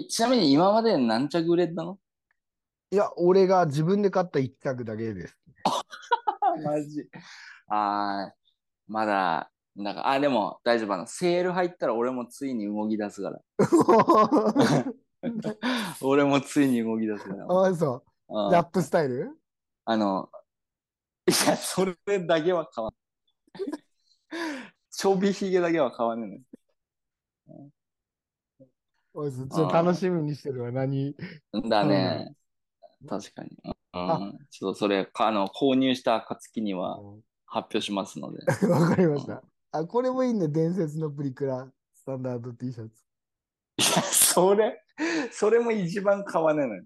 [0.00, 1.98] いちなみに今まで何着売れたの？
[2.90, 5.38] いや、俺が自分で買った1着だけです。
[6.64, 7.06] マジ。
[7.68, 8.34] ああ、
[8.86, 11.06] まだ、なんか、あ、でも大丈夫あの。
[11.06, 13.40] セール入ったら俺もついに動き出すから。
[16.00, 17.44] 俺もついに動き出すから。
[17.44, 17.94] あ、そう。
[17.94, 19.30] うんラップスタイル？
[19.86, 20.28] あの、
[21.26, 21.96] いや、それ
[22.26, 22.94] だけは変わん
[24.90, 26.42] ちょびひげだけは変わんね
[29.14, 30.72] おいちょっと楽しみにしてるわ。
[30.72, 31.16] 何？
[31.70, 32.34] だね。
[33.08, 33.50] 確かに。
[33.94, 36.98] うん、ちょっとそれ、かあの購入した暁には
[37.46, 38.44] 発表しますので。
[38.68, 39.42] わかりました。
[39.72, 40.48] あ、これもいいね。
[40.48, 44.27] 伝説のプリクラ、スタンダード T シャツ。
[44.40, 44.82] それ、
[45.32, 46.84] それも一番買わねえのよ。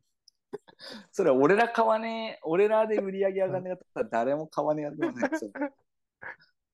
[1.12, 4.92] それ俺ら買わねえ、俺らで売り上げ上がんねえかったら誰も買わねえや
[5.38, 5.44] つ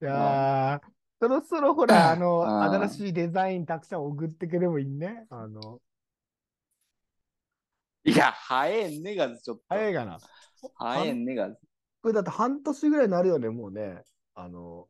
[0.01, 0.89] いやー、
[1.21, 5.27] そろそろほら、あの、うん新しいデザインたくさん送ってくればいいね。
[5.31, 5.81] あの、
[8.05, 9.65] いや、早えねがず、ちょっと。
[9.69, 10.19] 早いかな。
[10.77, 11.59] 早えねがず。
[12.01, 14.03] これだって半年ぐらいになるよね、もうね。
[14.35, 14.87] あの、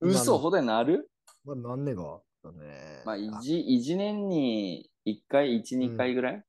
[0.00, 1.10] 嘘ほどになる？
[1.44, 3.02] まあ、何年がだね。
[3.04, 6.44] まあ、一一年に一回、一、うん二回ぐらい？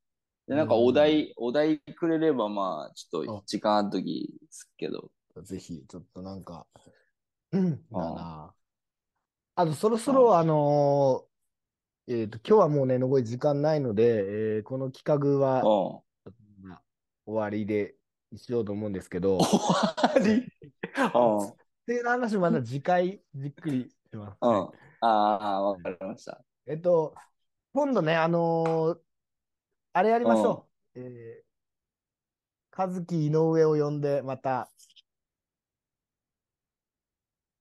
[0.48, 5.12] で、なんかうんお題、お題くれれば、まあ、ちょっとあ時間あるときですけど。
[5.44, 6.66] ぜひ、ちょっとなんか、
[7.52, 8.54] うん、だな。
[9.56, 16.04] あと、そろそろ、あのーえっと、今日はもうね、残り時間ないので、えーこの企画は終
[17.26, 17.96] わりで
[18.36, 20.48] しようと思うんですけど、終わり？
[21.14, 21.48] うん。
[21.48, 21.56] っ
[21.86, 24.38] ていう話まだ次回じっくりします。
[24.42, 24.52] うん。
[24.52, 26.44] ああ、わかりました。
[26.66, 27.14] えっと、
[27.74, 28.98] 今度ね、あのー
[29.92, 31.00] あれやりましょう。
[31.00, 34.70] えー、和樹井上を呼んで、また、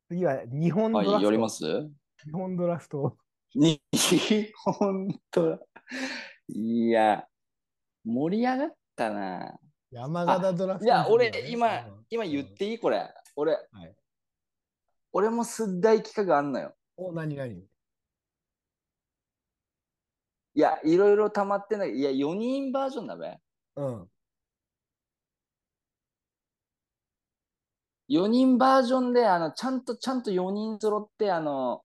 [0.08, 1.14] 次は日本ドラフト。
[1.14, 1.64] はい、やります？
[1.64, 3.16] 日本ドラフト。
[3.54, 3.80] 日
[4.64, 5.58] 本当だ。
[6.48, 7.26] いや、
[8.04, 9.58] 盛り上がったな。
[9.90, 12.78] 山形ドラフト、いや、俺ね、今うん、今言っていい？
[12.78, 13.10] これ。
[13.36, 13.94] 俺、はい
[15.12, 16.74] 俺もすっ大企画あんのよ。
[16.98, 17.64] お、なになに
[20.58, 21.92] いや、いろいろ溜まってない。
[21.92, 23.38] いや、4人バージョンだべ。
[23.76, 24.08] うん。
[28.08, 31.84] 4人バージョンで、あの、ちゃんと、ちゃんと4人揃って、あの、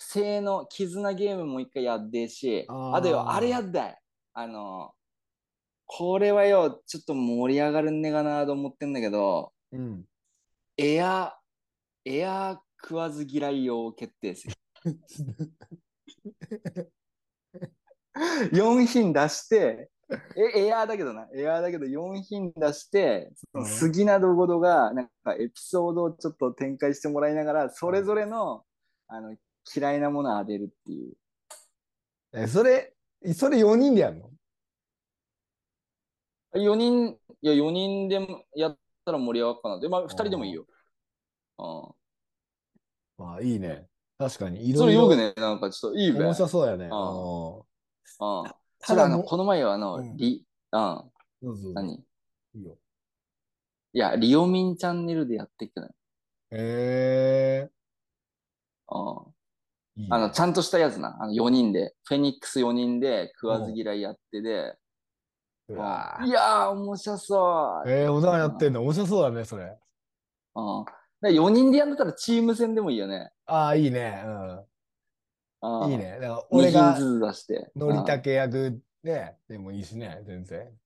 [0.00, 3.96] 性の絆ゲームも一回やってえし、あとよ、あれやったい。
[4.32, 4.90] あの、
[5.86, 10.04] これはよ、ちょっと盛り上がるんねかなと思ってんだけど、うん。
[10.76, 11.38] エア、
[12.04, 14.52] エア食わず嫌い用決定戦。
[18.52, 19.90] 4品出して、
[20.54, 28.64] え、エアーだけどな、エアーだけど4品出して、うん杉などごとが、なんかエピソードをちょっと展開してもらいながら、それぞれの、
[29.06, 29.36] あの、
[29.74, 31.14] 嫌いなものを当てるっていう。
[32.32, 32.94] え、それ、
[33.34, 34.30] それ4人でやるの
[36.54, 39.80] ？4人、いや、4人でもやったら盛り上がるかな。
[39.80, 40.64] で、まあ、2人でもいいよ。
[41.58, 41.94] う
[43.18, 43.86] あ、いいね。
[44.16, 44.68] 確かに。
[44.68, 46.24] いろいろれよくね、なんかちょっといいべ。
[46.24, 46.86] 面白そうやね。
[46.86, 46.94] んう
[47.64, 47.67] ん
[48.20, 48.52] うん。
[48.80, 51.74] それあの、この前はあの、うんリ、うん。
[51.74, 51.94] 何？
[52.54, 52.76] いいよ。
[53.92, 55.88] いや、リオミンチャンネルでやっていくの
[56.50, 57.68] え
[58.90, 60.02] うん。
[60.02, 61.16] いいねあの、ちゃんとしたやつな。
[61.20, 61.94] あの、4人で。
[62.04, 64.76] フェニックス4人で食わず嫌いやってで。
[65.68, 67.90] わいやー、面白そう。
[67.90, 69.78] えー、小沢やってんの面白そうだね、それ。
[70.54, 70.84] うん。
[71.20, 73.30] で4人でやんだったらチーム戦でもいいよね。
[73.46, 74.22] ああ、いいね。
[74.24, 74.66] ううんん。
[75.88, 75.98] いい。
[75.98, 76.18] ね。
[76.20, 76.98] だから2俺が。
[77.76, 80.60] のりたけ役で、でもいいしね、全然。
[80.60, 80.78] うん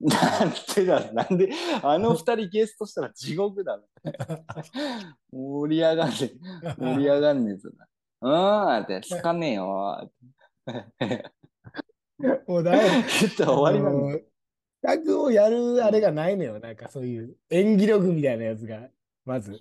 [0.00, 1.50] なんでだ、なんで、
[1.82, 3.82] あの2人ゲストしたら地獄だ ろ。
[5.30, 6.74] 盛り上がんねえ。
[6.78, 7.86] 盛り上がんねえぞな。
[8.22, 10.10] うん、って、つかねえよ。
[12.46, 14.18] もうだいちょっと終わりなんだ。
[14.82, 14.98] だ。
[14.98, 16.60] 企画をやるあれがないのよ。
[16.60, 18.88] なんかそういう演技力みたいなやつが、
[19.24, 19.60] まず。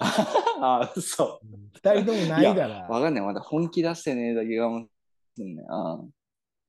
[0.00, 1.40] あ、嘘。
[1.74, 2.86] 二人ともないから。
[2.88, 3.24] わかんない。
[3.24, 4.86] まだ本気出してねえだけがも
[5.36, 5.64] すんね。
[5.68, 6.10] うん。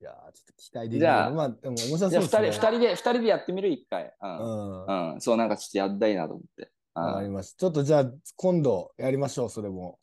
[0.01, 0.99] いやーちょっと期待できる。
[0.99, 2.67] じゃあまあ、でも面白そうじゃあ二人、ですね。
[2.67, 3.69] 二人で、二人でやってみる？
[3.69, 4.03] 一回。
[4.03, 4.11] う。
[4.21, 4.86] うん。
[4.86, 5.21] わ、うん。
[5.21, 6.71] そう、なんかちょっとやりたいなと思って。
[6.95, 7.57] うかりました。
[7.57, 9.99] ちょっとじゃあ、今度やりましょう、それも。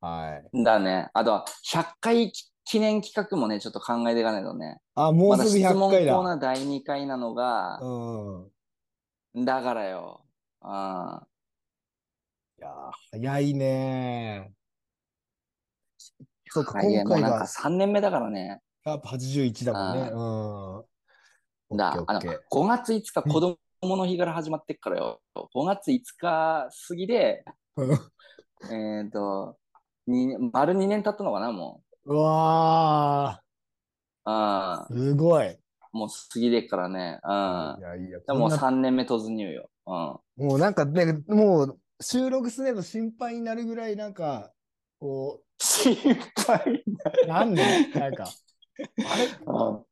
[0.00, 0.58] はい。
[0.58, 0.64] ん。
[0.64, 1.10] だね。
[1.12, 2.32] あとは、100回
[2.64, 4.78] 記念企画もね、ちょっと考えていかないとね。
[4.94, 6.18] あ、もうますだぐ100質問コ回だ。
[6.18, 8.48] ーナー第2回なのが、う
[9.40, 9.44] ん。
[9.44, 10.24] だからよ。
[10.62, 11.20] うん。
[12.60, 12.72] いやー
[13.12, 14.52] 早いね
[16.50, 18.60] そうか、今回がなんか3年目だからね。
[18.84, 20.10] やっぱ81だもんね。
[20.12, 20.82] あ
[21.70, 21.76] うん。
[21.78, 25.20] だ、あの、オッケーオッケー5月5日子供の日から始まってっからよ。
[25.54, 27.44] 5月5日過ぎで、
[28.70, 29.56] えっと、
[30.06, 33.40] に丸2年経ったのかな、もうわ
[34.26, 34.30] う。
[34.30, 34.34] うん。
[34.34, 35.56] ー、すごい。
[35.92, 37.20] もう過ぎでっからね。
[37.22, 37.76] うん。
[37.78, 39.70] いやいや、でもうこんな3年目突入よ。
[39.86, 39.94] うん。
[40.48, 44.50] もうなんかね、もう収録すねと心配になるぐらい、なんか、
[44.98, 45.96] こ心
[46.46, 46.82] 配
[47.24, 47.62] う、なんで？
[47.94, 49.28] なんか、あれ？
[49.46, 49.84] な。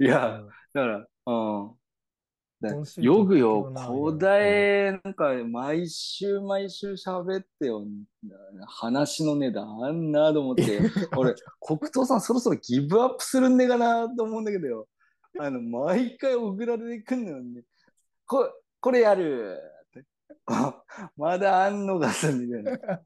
[0.00, 0.42] いや、
[0.72, 1.74] だから、うん。
[2.96, 7.84] よぐよ古代、なんか、毎週毎週喋ってよ。
[8.66, 10.80] 話の値段あんなと思って。
[11.16, 14.88] 俺、黒糖さんそろそろギブアップするんねえかなと思うんだけどよ。
[15.38, 17.62] あの、毎回送られてくんのよね。
[18.26, 19.56] ここれやる
[21.16, 23.00] まだあんのかすみたいな。